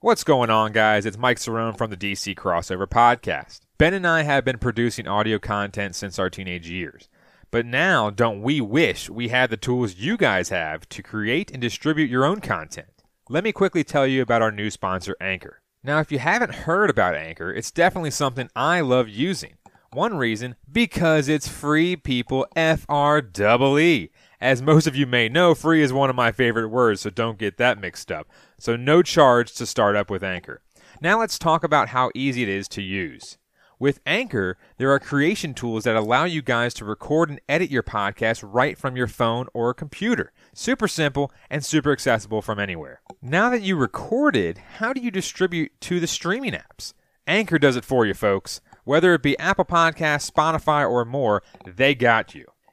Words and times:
What's 0.00 0.22
going 0.22 0.48
on, 0.48 0.70
guys? 0.70 1.04
It's 1.06 1.18
Mike 1.18 1.38
Cerrone 1.38 1.76
from 1.76 1.90
the 1.90 1.96
DC 1.96 2.36
Crossover 2.36 2.86
Podcast. 2.86 3.62
Ben 3.78 3.94
and 3.94 4.06
I 4.06 4.22
have 4.22 4.44
been 4.44 4.58
producing 4.58 5.08
audio 5.08 5.40
content 5.40 5.96
since 5.96 6.20
our 6.20 6.30
teenage 6.30 6.70
years. 6.70 7.08
But 7.50 7.66
now, 7.66 8.08
don't 8.08 8.40
we 8.40 8.60
wish 8.60 9.10
we 9.10 9.26
had 9.26 9.50
the 9.50 9.56
tools 9.56 9.96
you 9.96 10.16
guys 10.16 10.50
have 10.50 10.88
to 10.90 11.02
create 11.02 11.50
and 11.50 11.60
distribute 11.60 12.10
your 12.10 12.24
own 12.24 12.40
content? 12.40 13.02
Let 13.28 13.42
me 13.42 13.50
quickly 13.50 13.82
tell 13.82 14.06
you 14.06 14.22
about 14.22 14.40
our 14.40 14.52
new 14.52 14.70
sponsor, 14.70 15.16
Anchor. 15.20 15.62
Now, 15.82 15.98
if 15.98 16.12
you 16.12 16.20
haven't 16.20 16.54
heard 16.54 16.90
about 16.90 17.16
Anchor, 17.16 17.52
it's 17.52 17.72
definitely 17.72 18.12
something 18.12 18.48
I 18.54 18.82
love 18.82 19.08
using. 19.08 19.54
One 19.92 20.16
reason, 20.16 20.54
because 20.70 21.28
it's 21.28 21.48
free, 21.48 21.96
people. 21.96 22.46
F 22.54 22.86
R 22.88 23.18
E 23.18 23.80
E. 23.80 24.10
As 24.40 24.62
most 24.62 24.86
of 24.86 24.94
you 24.94 25.06
may 25.06 25.28
know, 25.28 25.56
free 25.56 25.82
is 25.82 25.92
one 25.92 26.08
of 26.08 26.14
my 26.14 26.30
favorite 26.30 26.68
words, 26.68 27.00
so 27.00 27.10
don't 27.10 27.38
get 27.38 27.56
that 27.56 27.80
mixed 27.80 28.12
up. 28.12 28.28
So, 28.58 28.76
no 28.76 29.02
charge 29.02 29.54
to 29.54 29.66
start 29.66 29.96
up 29.96 30.10
with 30.10 30.22
Anchor. 30.22 30.62
Now, 31.00 31.20
let's 31.20 31.38
talk 31.38 31.62
about 31.64 31.88
how 31.88 32.10
easy 32.14 32.42
it 32.42 32.48
is 32.48 32.68
to 32.68 32.82
use. 32.82 33.38
With 33.80 34.00
Anchor, 34.04 34.58
there 34.78 34.90
are 34.90 34.98
creation 34.98 35.54
tools 35.54 35.84
that 35.84 35.94
allow 35.94 36.24
you 36.24 36.42
guys 36.42 36.74
to 36.74 36.84
record 36.84 37.30
and 37.30 37.40
edit 37.48 37.70
your 37.70 37.84
podcast 37.84 38.42
right 38.44 38.76
from 38.76 38.96
your 38.96 39.06
phone 39.06 39.46
or 39.54 39.72
computer. 39.72 40.32
Super 40.52 40.88
simple 40.88 41.30
and 41.48 41.64
super 41.64 41.92
accessible 41.92 42.42
from 42.42 42.58
anywhere. 42.58 43.00
Now 43.22 43.50
that 43.50 43.62
you 43.62 43.76
recorded, 43.76 44.58
how 44.78 44.92
do 44.92 45.00
you 45.00 45.12
distribute 45.12 45.80
to 45.82 46.00
the 46.00 46.08
streaming 46.08 46.54
apps? 46.54 46.92
Anchor 47.28 47.58
does 47.60 47.76
it 47.76 47.84
for 47.84 48.04
you, 48.04 48.14
folks. 48.14 48.60
Whether 48.82 49.14
it 49.14 49.22
be 49.22 49.38
Apple 49.38 49.66
Podcasts, 49.66 50.28
Spotify, 50.28 50.88
or 50.88 51.04
more, 51.04 51.44
they 51.64 51.94
got 51.94 52.34
you. 52.34 52.46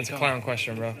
That's 0.00 0.08
a 0.08 0.16
clown 0.16 0.40
question, 0.40 0.76
bro. 0.76 0.94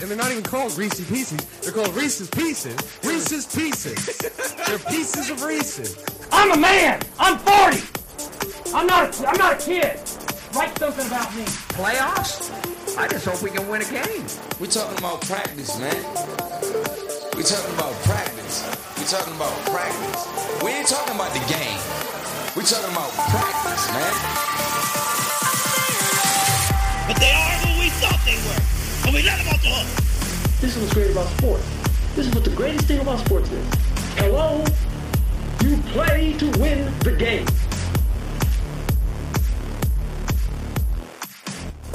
And 0.00 0.10
they're 0.10 0.18
not 0.18 0.32
even 0.32 0.42
called 0.42 0.76
Reese's 0.76 1.08
Pieces. 1.08 1.44
They're 1.60 1.70
called 1.70 1.94
Reese's 1.94 2.28
Pieces. 2.28 2.74
Reese's 3.04 3.46
Pieces. 3.54 4.18
they're 4.66 4.80
pieces 4.80 5.30
of 5.30 5.44
Reese's. 5.44 6.04
I'm 6.32 6.50
a 6.50 6.56
man. 6.56 7.00
I'm 7.20 7.38
40. 7.38 8.74
I'm 8.74 8.88
not. 8.88 9.20
A, 9.20 9.28
I'm 9.28 9.38
not 9.38 9.62
a 9.62 9.64
kid. 9.64 10.00
Write 10.56 10.76
something 10.76 11.06
about 11.06 11.32
me. 11.36 11.44
Playoffs? 11.78 12.98
I 12.98 13.06
just 13.06 13.24
hope 13.24 13.42
we 13.42 13.50
can 13.50 13.68
win 13.68 13.82
a 13.82 13.84
game. 13.84 14.26
We're 14.58 14.66
talking 14.66 14.98
about 14.98 15.20
practice, 15.20 15.78
man. 15.78 16.02
We're 17.36 17.46
talking 17.46 17.74
about 17.74 17.94
practice. 18.02 18.66
We're 18.98 19.06
talking 19.06 19.36
about 19.36 19.54
practice. 19.70 20.62
We 20.64 20.72
ain't 20.72 20.88
talking 20.88 21.14
about 21.14 21.32
the 21.32 21.46
game. 21.46 21.78
We're 22.54 22.64
talking 22.64 22.90
about 22.90 23.12
practice, 23.30 23.88
man. 23.94 24.81
But 27.06 27.16
they 27.16 27.32
are 27.32 27.54
who 27.64 27.80
we 27.80 27.88
thought 28.00 28.20
they 28.24 28.36
were. 28.46 29.06
And 29.06 29.14
we 29.14 29.22
let 29.22 29.38
them 29.38 29.48
off 29.48 29.62
the 29.62 29.68
hook. 29.68 30.60
This 30.60 30.76
is 30.76 30.82
what's 30.82 30.94
great 30.94 31.10
about 31.10 31.26
sports. 31.38 31.64
This 32.14 32.26
is 32.26 32.34
what 32.34 32.44
the 32.44 32.50
greatest 32.50 32.86
thing 32.86 33.00
about 33.00 33.18
sports 33.20 33.50
is. 33.50 33.74
Hello? 34.16 34.64
You 35.62 35.76
play 35.92 36.34
to 36.34 36.50
win 36.58 36.92
the 37.00 37.12
game. 37.12 37.46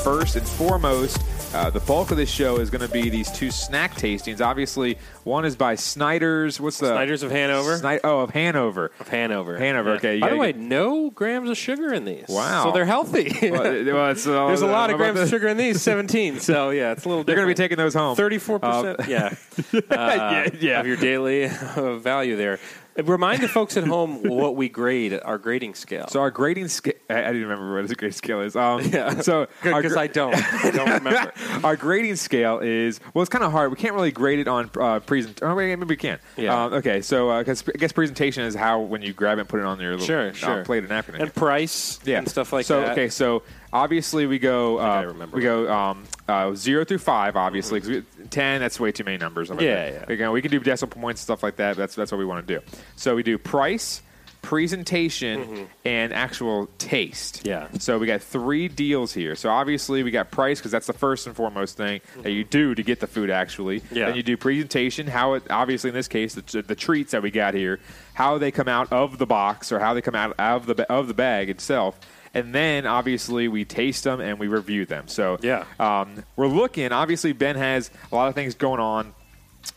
First 0.03 0.35
and 0.35 0.47
foremost, 0.47 1.21
uh, 1.53 1.69
the 1.69 1.79
bulk 1.81 2.11
of 2.11 2.17
this 2.17 2.29
show 2.29 2.57
is 2.57 2.69
going 2.69 2.85
to 2.85 2.91
be 2.91 3.09
these 3.09 3.31
two 3.31 3.51
snack 3.51 3.93
tastings. 3.95 4.41
Obviously, 4.41 4.97
one 5.23 5.45
is 5.45 5.55
by 5.55 5.75
Snyder's. 5.75 6.59
What's 6.59 6.77
the 6.79 6.87
Snyder's 6.87 7.23
of 7.23 7.31
Hanover. 7.31 7.79
Sni- 7.79 7.99
oh, 8.03 8.19
of 8.21 8.31
Hanover. 8.31 8.91
Of 8.99 9.07
Hanover. 9.07 9.57
Hanover, 9.57 9.91
okay, 9.91 10.15
you 10.15 10.21
By 10.21 10.29
the 10.31 10.37
way, 10.37 10.51
get- 10.53 10.61
no 10.61 11.09
grams 11.09 11.49
of 11.49 11.57
sugar 11.57 11.93
in 11.93 12.05
these. 12.05 12.25
Wow. 12.27 12.65
So 12.65 12.71
they're 12.71 12.85
healthy. 12.85 13.33
Well, 13.49 13.63
well, 13.63 14.09
it's, 14.11 14.27
uh, 14.27 14.47
There's 14.47 14.61
a 14.61 14.67
lot 14.67 14.89
of 14.89 14.97
grams 14.97 15.19
of 15.19 15.29
sugar 15.29 15.47
in 15.47 15.57
these. 15.57 15.81
17. 15.81 16.39
So 16.47 16.69
yeah, 16.69 16.91
it's 16.91 17.05
a 17.05 17.09
little. 17.09 17.23
Different. 17.23 17.27
You're 17.27 17.45
going 17.45 17.55
to 17.55 17.61
be 17.61 17.63
taking 17.63 17.77
those 17.77 17.93
home. 17.93 18.15
34 18.15 18.59
percent. 18.59 18.99
Um, 19.01 19.09
Yeah. 19.09 19.35
Uh, 19.73 19.81
yeah, 19.91 20.49
yeah. 20.59 20.79
Of 20.79 20.87
your 20.87 20.97
daily 20.97 21.45
uh, 21.45 21.97
value 21.97 22.35
there. 22.35 22.59
Remind 23.03 23.43
the 23.43 23.47
folks 23.47 23.77
at 23.77 23.83
home 23.85 24.23
what 24.23 24.55
we 24.55 24.69
grade 24.69 25.19
our 25.23 25.37
grading 25.37 25.75
scale. 25.75 26.07
So 26.07 26.19
our 26.19 26.31
grading 26.31 26.69
scale. 26.69 26.93
I, 27.09 27.19
I 27.19 27.27
didn't 27.27 27.43
remember 27.43 27.73
what 27.75 27.83
his 27.83 27.93
grading 27.93 28.13
scale 28.13 28.41
is. 28.41 28.55
Um, 28.55 28.81
Yeah. 28.97 29.21
So 29.21 29.47
because 29.63 29.93
gra- 29.93 30.01
I 30.01 30.07
don't. 30.07 30.35
I 30.65 30.71
don't 30.71 30.89
remember. 30.89 31.31
our 31.63 31.75
grading 31.75 32.15
scale 32.15 32.59
is 32.59 32.99
well, 33.13 33.21
it's 33.21 33.29
kind 33.29 33.43
of 33.43 33.51
hard. 33.51 33.69
We 33.69 33.77
can't 33.77 33.93
really 33.93 34.11
grade 34.11 34.39
it 34.39 34.47
on 34.47 34.69
uh, 34.79 34.99
present. 34.99 35.39
Oh, 35.43 35.53
wait, 35.53 35.75
maybe 35.75 35.85
we 35.85 35.95
can. 35.95 36.19
Yeah. 36.37 36.65
Um, 36.65 36.73
okay. 36.73 37.01
So 37.01 37.37
because 37.39 37.63
I 37.67 37.77
guess 37.77 37.91
presentation 37.91 38.43
is 38.43 38.55
how 38.55 38.79
when 38.79 39.01
you 39.01 39.13
grab 39.13 39.37
it 39.37 39.41
and 39.41 39.49
put 39.49 39.59
it 39.59 39.65
on 39.65 39.79
your 39.79 39.91
little 39.91 40.05
Sure, 40.05 40.29
uh, 40.29 40.33
sure. 40.33 40.65
plate 40.65 40.83
or 40.83 40.87
napkin. 40.87 41.15
And 41.15 41.33
price 41.33 41.99
yeah. 42.05 42.17
and 42.17 42.27
stuff 42.27 42.51
like 42.53 42.65
so, 42.65 42.81
that. 42.81 42.87
So 42.87 42.91
okay. 42.93 43.09
So 43.09 43.43
obviously 43.73 44.25
we 44.25 44.39
go. 44.39 44.79
Uh, 44.79 44.83
I 44.83 45.01
remember. 45.03 45.35
We 45.37 45.43
go 45.43 45.71
um, 45.71 46.03
uh, 46.27 46.53
zero 46.55 46.83
through 46.85 46.99
five. 46.99 47.35
Obviously, 47.35 47.79
'cause 47.81 47.89
we- 47.89 48.03
ten. 48.29 48.59
That's 48.61 48.79
way 48.79 48.91
too 48.91 49.03
many 49.03 49.17
numbers. 49.17 49.49
Like, 49.49 49.61
Yeah, 49.61 49.89
yeah. 49.91 50.05
Again, 50.07 50.31
we 50.31 50.41
can 50.41 50.51
do 50.51 50.59
decimal 50.59 50.93
points 50.99 51.21
and 51.21 51.25
stuff 51.25 51.43
like 51.43 51.57
that. 51.57 51.77
That's 51.77 51.95
that's 51.95 52.11
what 52.11 52.17
we 52.17 52.25
want 52.25 52.47
to 52.47 52.59
do. 52.59 52.65
So 52.95 53.15
we 53.15 53.23
do 53.23 53.37
price. 53.37 54.01
Presentation 54.43 55.67
and 55.83 56.13
actual 56.13 56.67
taste. 56.77 57.43
Mm-hmm. 57.43 57.47
Yeah. 57.73 57.79
So 57.79 57.97
we 57.99 58.07
got 58.07 58.21
three 58.21 58.67
deals 58.69 59.13
here. 59.13 59.35
So 59.35 59.49
obviously 59.49 60.03
we 60.03 60.11
got 60.11 60.31
price 60.31 60.59
because 60.59 60.71
that's 60.71 60.87
the 60.87 60.93
first 60.93 61.27
and 61.27 61.35
foremost 61.35 61.75
thing 61.77 62.01
that 62.23 62.31
you 62.31 62.43
do 62.43 62.73
to 62.73 62.81
get 62.81 62.99
the 62.99 63.07
food. 63.07 63.29
Actually, 63.29 63.81
Mm-hmm. 63.81 63.95
Yeah. 63.95 64.05
Then 64.07 64.15
you 64.15 64.23
do 64.23 64.37
presentation. 64.37 65.05
How 65.07 65.33
it 65.33 65.43
obviously 65.49 65.89
in 65.89 65.93
this 65.93 66.07
case 66.07 66.33
the, 66.35 66.61
the 66.61 66.75
treats 66.75 67.11
that 67.11 67.21
we 67.21 67.29
got 67.29 67.53
here, 67.55 67.79
how 68.13 68.37
they 68.37 68.51
come 68.51 68.67
out 68.67 68.91
of 68.91 69.17
the 69.17 69.25
box 69.25 69.71
or 69.71 69.79
how 69.79 69.93
they 69.93 70.01
come 70.01 70.15
out 70.15 70.33
of 70.39 70.65
the 70.65 70.89
of 70.91 71.07
the 71.07 71.13
bag 71.13 71.49
itself. 71.49 71.99
And 72.37 72.53
then 72.53 72.85
obviously 72.85 73.47
we 73.47 73.65
taste 73.65 74.03
them 74.03 74.19
and 74.19 74.39
we 74.39 74.47
review 74.47 74.85
them. 74.85 75.07
So 75.07 75.37
Yeah. 75.41 75.65
um, 75.79 76.23
we're 76.35 76.47
looking. 76.47 76.91
Obviously 76.91 77.33
Ben 77.33 77.55
has 77.55 77.89
a 78.11 78.15
lot 78.15 78.27
of 78.27 78.35
things 78.35 78.55
going 78.55 78.79
on 78.79 79.13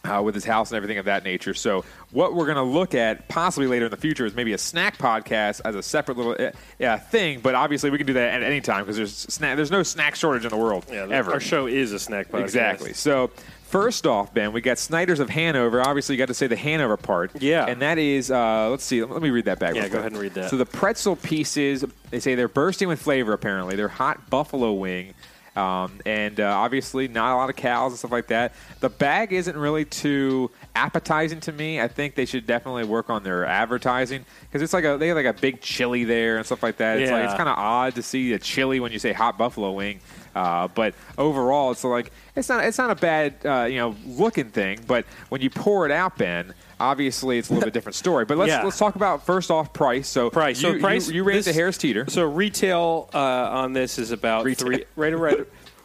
uh, 0.05 0.23
with 0.25 0.35
his 0.35 0.45
house 0.45 0.71
and 0.71 0.77
everything 0.77 0.99
of 0.99 1.07
that 1.07 1.25
nature. 1.25 1.55
So, 1.55 1.85
what 2.13 2.35
we're 2.35 2.47
going 2.47 2.57
to 2.57 2.63
look 2.63 2.95
at 2.95 3.29
possibly 3.29 3.67
later 3.67 3.87
in 3.87 3.91
the 3.91 3.97
future 3.97 4.25
is 4.25 4.35
maybe 4.35 4.53
a 4.53 4.59
snack 4.59 4.99
podcast 4.99 5.61
as 5.65 5.75
a 5.75 5.83
separate 5.83 6.17
little 6.17 6.37
uh, 6.39 6.53
yeah, 6.79 6.97
thing. 6.97 7.41
But 7.41 7.55
obviously, 7.55 7.91
we 7.91 7.99
can 7.99 8.07
do 8.07 8.13
that 8.15 8.35
at 8.35 8.43
any 8.43 8.61
time 8.61 8.85
because 8.85 8.97
there's 8.97 9.17
snack. 9.17 9.57
There's 9.57 9.71
no 9.71 9.83
snack 9.83 10.15
shortage 10.15 10.45
in 10.45 10.51
the 10.51 10.57
world 10.57 10.87
yeah, 10.91 11.07
ever. 11.11 11.33
Our 11.33 11.41
show 11.41 11.67
is 11.67 11.93
a 11.93 11.99
snack 11.99 12.29
podcast. 12.31 12.43
Exactly. 12.45 12.93
So. 12.93 13.31
First 13.71 14.05
off, 14.05 14.35
Ben, 14.35 14.53
we 14.53 14.61
got 14.61 14.79
Snyder's 14.79 15.21
of 15.21 15.31
Hanover. 15.31 15.81
Obviously, 15.81 16.17
you 16.17 16.19
got 16.19 16.27
to 16.27 16.35
say 16.35 16.49
the 16.49 16.57
Hanover 16.57 16.97
part. 16.97 17.41
Yeah. 17.41 17.67
And 17.67 17.81
that 17.83 17.99
is, 17.99 18.29
uh, 18.29 18.69
let's 18.69 18.83
see, 18.83 19.05
let 19.05 19.23
me 19.23 19.31
read 19.31 19.45
that 19.45 19.61
back. 19.61 19.77
Yeah, 19.77 19.87
go 19.89 20.01
ahead 20.01 20.11
and 20.11 20.21
read 20.21 20.35
that. 20.35 20.51
So 20.51 20.57
the 20.57 20.67
pretzel 20.67 21.15
pieces, 21.15 21.85
they 22.11 22.19
say 22.19 22.35
they're 22.35 22.49
bursting 22.49 22.89
with 22.89 23.01
flavor, 23.01 23.33
apparently. 23.33 23.77
They're 23.77 23.87
hot 23.87 24.29
buffalo 24.29 24.73
wing. 24.73 25.15
Um, 25.55 26.01
and 26.05 26.41
uh, 26.41 26.49
obviously, 26.49 27.07
not 27.07 27.33
a 27.33 27.37
lot 27.37 27.49
of 27.49 27.55
cows 27.55 27.93
and 27.93 27.99
stuff 28.01 28.11
like 28.11 28.29
that. 28.29 28.55
The 28.81 28.89
bag 28.89 29.33
isn't 29.33 29.57
really 29.57 29.85
too 29.85 30.51
appetizing 30.75 31.39
to 31.41 31.53
me. 31.53 31.81
I 31.81 31.87
think 31.87 32.17
they 32.17 32.25
should 32.25 32.47
definitely 32.49 32.85
work 32.85 33.09
on 33.09 33.23
their 33.23 33.45
advertising 33.45 34.25
because 34.43 34.63
it's 34.63 34.73
like 34.73 34.85
a 34.85 34.97
they 34.97 35.09
have 35.09 35.17
like 35.17 35.27
a 35.27 35.33
big 35.33 35.61
chili 35.61 36.05
there 36.05 36.37
and 36.39 36.47
stuff 36.47 36.63
like 36.63 36.77
that. 36.79 36.99
It's 36.99 37.11
like 37.11 37.21
Yeah. 37.23 37.27
it's 37.31 37.37
kind 37.37 37.49
of 37.49 37.59
odd 37.59 37.95
to 37.97 38.03
see 38.03 38.33
a 38.33 38.39
chili 38.39 38.79
when 38.81 38.91
you 38.93 38.99
say 39.01 39.13
hot 39.13 39.39
buffalo 39.39 39.73
wing. 39.73 40.01
Uh, 40.35 40.69
but 40.69 40.95
overall, 41.19 41.71
it's 41.73 41.83
like 41.85 42.13
it's 42.37 42.49
not 42.49 42.65
it's 42.65 42.79
not 42.79 42.91
a 42.91 42.95
bad 42.95 43.35
uh, 43.45 43.65
you 43.65 43.79
know 43.79 43.97
looking 44.07 44.51
thing. 44.51 44.81
But 44.87 45.05
when 45.29 45.41
you 45.41 45.51
pour 45.51 45.87
it 45.87 45.93
out, 45.93 46.17
Ben, 46.19 46.55
obviously 46.79 47.39
it's 47.39 47.51
a 47.51 47.53
little 47.55 47.67
bit 47.67 47.75
different 47.75 47.97
story. 47.97 48.25
But 48.25 48.39
let's 48.39 48.51
Yeah. 48.51 48.63
let's 48.63 48.79
talk 48.79 48.95
about 48.97 49.27
first 49.27 49.51
off 49.51 49.73
price. 49.73 50.09
So 50.09 50.31
Price. 50.31 50.63
You, 50.63 50.75
so 50.75 50.79
price. 50.81 51.09
You, 51.09 51.25
you 51.25 51.33
this- 51.33 51.47
to 51.47 51.53
Harris 51.53 51.79
Teeter. 51.79 52.05
So 52.09 52.25
retail 52.25 53.09
uh, 53.13 53.19
on 53.19 53.73
this 53.73 53.99
is 53.99 54.13
about 54.13 54.45
Retail. 54.45 54.67
three. 54.67 54.85
Right, 54.97 55.17
right. 55.19 55.39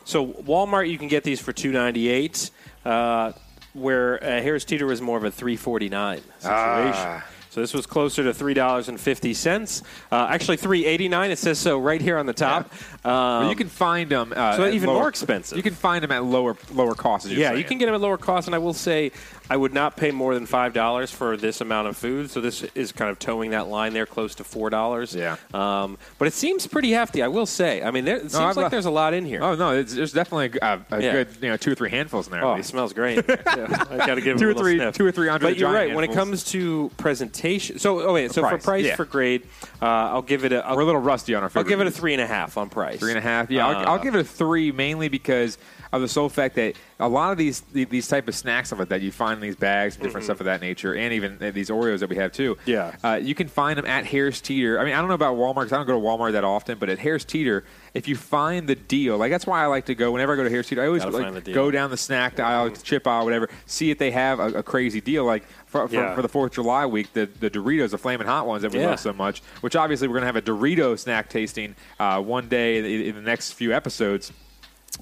So 0.03 0.25
Walmart, 0.27 0.89
you 0.89 0.98
can 0.98 1.07
get 1.07 1.24
these 1.24 1.39
for 1.39 1.51
two 1.53 1.71
ninety 1.71 2.07
eight. 2.09 2.51
Uh, 2.86 3.31
where 3.74 4.24
uh, 4.24 4.27
Harris 4.41 4.63
Teeter 4.63 4.86
was 4.86 5.01
more 5.01 5.18
of 5.18 5.24
a 5.25 5.31
three 5.31 5.57
forty 5.57 5.89
nine 5.89 6.21
situation. 6.39 6.94
Ah. 6.95 7.25
So 7.55 7.61
this 7.61 7.73
was 7.73 7.85
closer 7.85 8.21
to 8.25 8.33
three 8.33 8.53
dollars 8.53 8.89
and 8.89 8.99
fifty 8.99 9.33
cents. 9.33 9.81
Uh, 10.11 10.27
actually, 10.29 10.57
three 10.57 10.85
eighty 10.85 11.07
nine. 11.07 11.31
It 11.31 11.37
says 11.37 11.57
so 11.57 11.79
right 11.79 12.01
here 12.01 12.17
on 12.17 12.25
the 12.25 12.33
top. 12.33 12.69
Well, 13.05 13.15
Um, 13.43 13.49
you 13.49 13.55
can 13.55 13.69
find 13.69 14.09
them. 14.11 14.33
Uh, 14.35 14.57
so 14.57 14.67
even 14.67 14.89
lower- 14.89 14.99
more 14.99 15.07
expensive. 15.07 15.55
You 15.55 15.63
can 15.63 15.73
find 15.73 16.03
them 16.03 16.11
at 16.11 16.25
lower 16.25 16.57
lower 16.73 16.95
costs. 16.95 17.29
yeah, 17.29 17.47
saying. 17.51 17.59
you 17.59 17.63
can 17.63 17.77
get 17.77 17.85
them 17.85 17.95
at 17.95 18.01
lower 18.01 18.17
costs. 18.17 18.49
and 18.49 18.55
I 18.55 18.57
will 18.57 18.73
say 18.73 19.13
I 19.50 19.57
would 19.57 19.74
not 19.74 19.95
pay 19.95 20.12
more 20.12 20.33
than 20.33 20.45
five 20.45 20.74
dollars 20.74 21.12
for 21.12 21.38
this 21.38 21.62
amount 21.62 21.88
of 21.88 21.95
food. 21.97 22.31
So 22.31 22.42
this 22.42 22.63
is 22.74 22.92
kind 22.92 23.12
of 23.12 23.19
towing 23.19 23.51
that 23.51 23.68
line 23.68 23.94
there, 23.94 24.06
close 24.06 24.36
to 24.36 24.44
four 24.44 24.69
dollars. 24.69 25.13
Yeah. 25.13 25.38
Um, 25.53 25.97
but 26.18 26.27
it 26.27 26.33
seems 26.33 26.65
pretty 26.65 26.92
hefty, 26.92 27.21
I 27.21 27.27
will 27.27 27.45
say. 27.45 27.83
I 27.83 27.92
mean, 27.92 28.06
there, 28.06 28.18
it 28.18 28.31
seems 28.31 28.57
like 28.57 28.71
there's 28.71 28.86
a 28.88 28.92
lot 28.92 29.13
in 29.13 29.25
here. 29.25 29.44
Oh 29.44 29.56
no, 29.56 29.71
it's, 29.71 29.94
there's 29.94 30.13
definitely 30.13 30.57
a, 30.62 30.80
a 30.92 31.01
Yeah. 31.01 31.12
good 31.12 31.27
you 31.42 31.50
know 31.50 31.57
two 31.57 31.71
or 31.71 31.75
three 31.75 31.89
handfuls 31.89 32.27
in 32.27 32.31
there. 32.31 32.44
Oh, 32.44 32.56
it 32.56 32.65
smells 32.65 32.94
great. 32.94 33.24
yeah, 33.30 33.86
I 33.92 33.97
got 33.97 34.15
to 34.15 34.21
give 34.21 34.38
it 34.38 34.39
Two 34.39 34.50
a 34.50 34.51
or 34.51 34.53
three- 34.56 34.77
sniff. 34.77 34.95
two 34.95 35.06
or 35.06 35.12
three 35.12 35.30
under 35.30 35.45
But 35.45 35.57
you're 35.57 35.71
right. 35.71 35.94
When 35.94 36.03
it 36.03 36.13
comes 36.13 36.44
to 36.45 36.91
presentation, 36.98 37.80
so 37.80 38.01
oh 38.01 38.13
wait, 38.13 38.31
so 38.31 38.41
for 38.41 38.50
price, 38.50 38.63
price 38.63 38.86
yeah. 38.86 38.95
for 38.95 39.06
grade, 39.06 39.44
uh, 39.81 39.86
I'll 39.86 40.21
give 40.21 40.44
it 40.45 40.53
a. 40.53 40.65
I'll, 40.65 40.75
We're 40.75 40.81
a 40.81 40.86
little 40.86 41.01
rusty 41.01 41.36
on 41.36 41.44
our. 41.44 41.51
I'll 41.56 41.63
give 41.63 41.81
it 41.81 41.88
a 41.88 41.91
three 41.91 42.13
and 42.13 42.21
a 42.21 42.27
half 42.27 42.57
on 42.57 42.69
price. 42.69 43.00
Three 43.00 43.12
and 43.12 43.19
a 43.19 43.21
half. 43.21 43.50
Yeah, 43.51 43.68
I'll, 43.68 43.75
Uh, 43.75 43.91
I'll 43.91 44.00
give 44.00 44.15
it 44.15 44.19
a 44.21 44.24
three 44.24 44.71
mainly 44.71 45.07
because 45.07 45.57
of 45.94 46.01
the 46.01 46.07
sole 46.07 46.27
fact 46.30 46.56
that 46.56 46.75
a 47.00 47.07
lot 47.07 47.31
of 47.31 47.38
these 47.38 47.62
these 47.71 48.07
type 48.07 48.27
of 48.27 48.36
snacks 48.36 48.69
stuff 48.69 48.80
like 48.80 48.89
that 48.89 49.01
you 49.01 49.12
find 49.12 49.34
in 49.35 49.41
these 49.41 49.55
bags 49.55 49.95
and 49.95 50.03
different 50.03 50.25
stuff 50.25 50.39
of 50.39 50.45
that 50.45 50.61
nature, 50.61 50.93
and 50.95 51.13
even 51.13 51.37
these 51.53 51.69
Oreos 51.69 51.99
that 51.99 52.09
we 52.09 52.15
have 52.17 52.31
too. 52.31 52.55
Mm-hmm. 52.55 52.69
Yeah. 52.69 52.95
uh, 53.03 53.15
you 53.15 53.35
can 53.35 53.47
find 53.47 53.77
them 53.77 53.85
at 53.85 54.05
Harris 54.05 54.41
Teeter. 54.41 54.79
I 54.79 54.85
mean, 54.85 54.93
I 54.93 54.97
don't 54.99 55.07
know 55.07 55.15
about 55.15 55.35
Walmart 55.37 55.55
because 55.65 55.73
I 55.73 55.77
don't 55.77 55.87
go 55.87 55.93
to 55.93 56.05
Walmart 56.05 56.31
that 56.33 56.43
often, 56.43 56.77
but 56.77 56.89
at 56.89 56.99
Harris 56.99 57.25
Teeter, 57.25 57.63
if 57.93 58.07
you 58.07 58.15
find 58.15 58.67
the 58.67 58.75
deal, 58.75 59.17
like 59.17 59.31
that's 59.31 59.45
why 59.47 59.63
I 59.63 59.67
like 59.67 59.85
to 59.85 59.95
go 59.95 60.11
whenever 60.11 60.33
I 60.33 60.35
go 60.35 60.43
to 60.43 60.49
Harris 60.49 60.67
Teeter. 60.69 60.81
I 60.83 60.87
always 60.87 61.05
like, 61.05 61.13
find 61.13 61.53
go 61.53 61.71
down 61.71 61.89
the 61.91 61.97
snack 61.97 62.39
aisle, 62.39 62.71
chip 62.71 63.07
aisle, 63.07 63.23
whatever, 63.25 63.49
see 63.65 63.91
if 63.91 63.97
they 63.97 64.11
have 64.11 64.39
a, 64.39 64.47
a 64.59 64.63
crazy 64.63 65.01
deal 65.01 65.25
like. 65.25 65.43
For, 65.65 65.89
for, 65.89 65.93
Yeah. 65.95 66.15
for 66.15 66.21
the 66.21 66.29
Fourth 66.29 66.51
of 66.51 66.55
July 66.55 66.85
week, 66.85 67.11
the, 67.11 67.25
the 67.25 67.49
Doritos, 67.49 67.89
the 67.89 67.97
flaming 67.97 68.27
hot 68.27 68.47
ones 68.47 68.61
that 68.61 68.71
we 68.71 68.79
Yeah. 68.79 68.91
love 68.91 68.99
so 69.01 69.11
much, 69.11 69.41
which 69.59 69.75
obviously 69.75 70.07
we're 70.07 70.13
going 70.13 70.21
to 70.21 70.27
have 70.27 70.38
a 70.38 70.41
Dorito 70.41 70.97
snack 70.97 71.27
tasting 71.27 71.75
uh, 71.99 72.21
one 72.21 72.47
day 72.47 72.77
in, 72.77 72.85
in 73.09 73.15
the 73.15 73.21
next 73.21 73.51
few 73.53 73.73
episodes. 73.73 74.31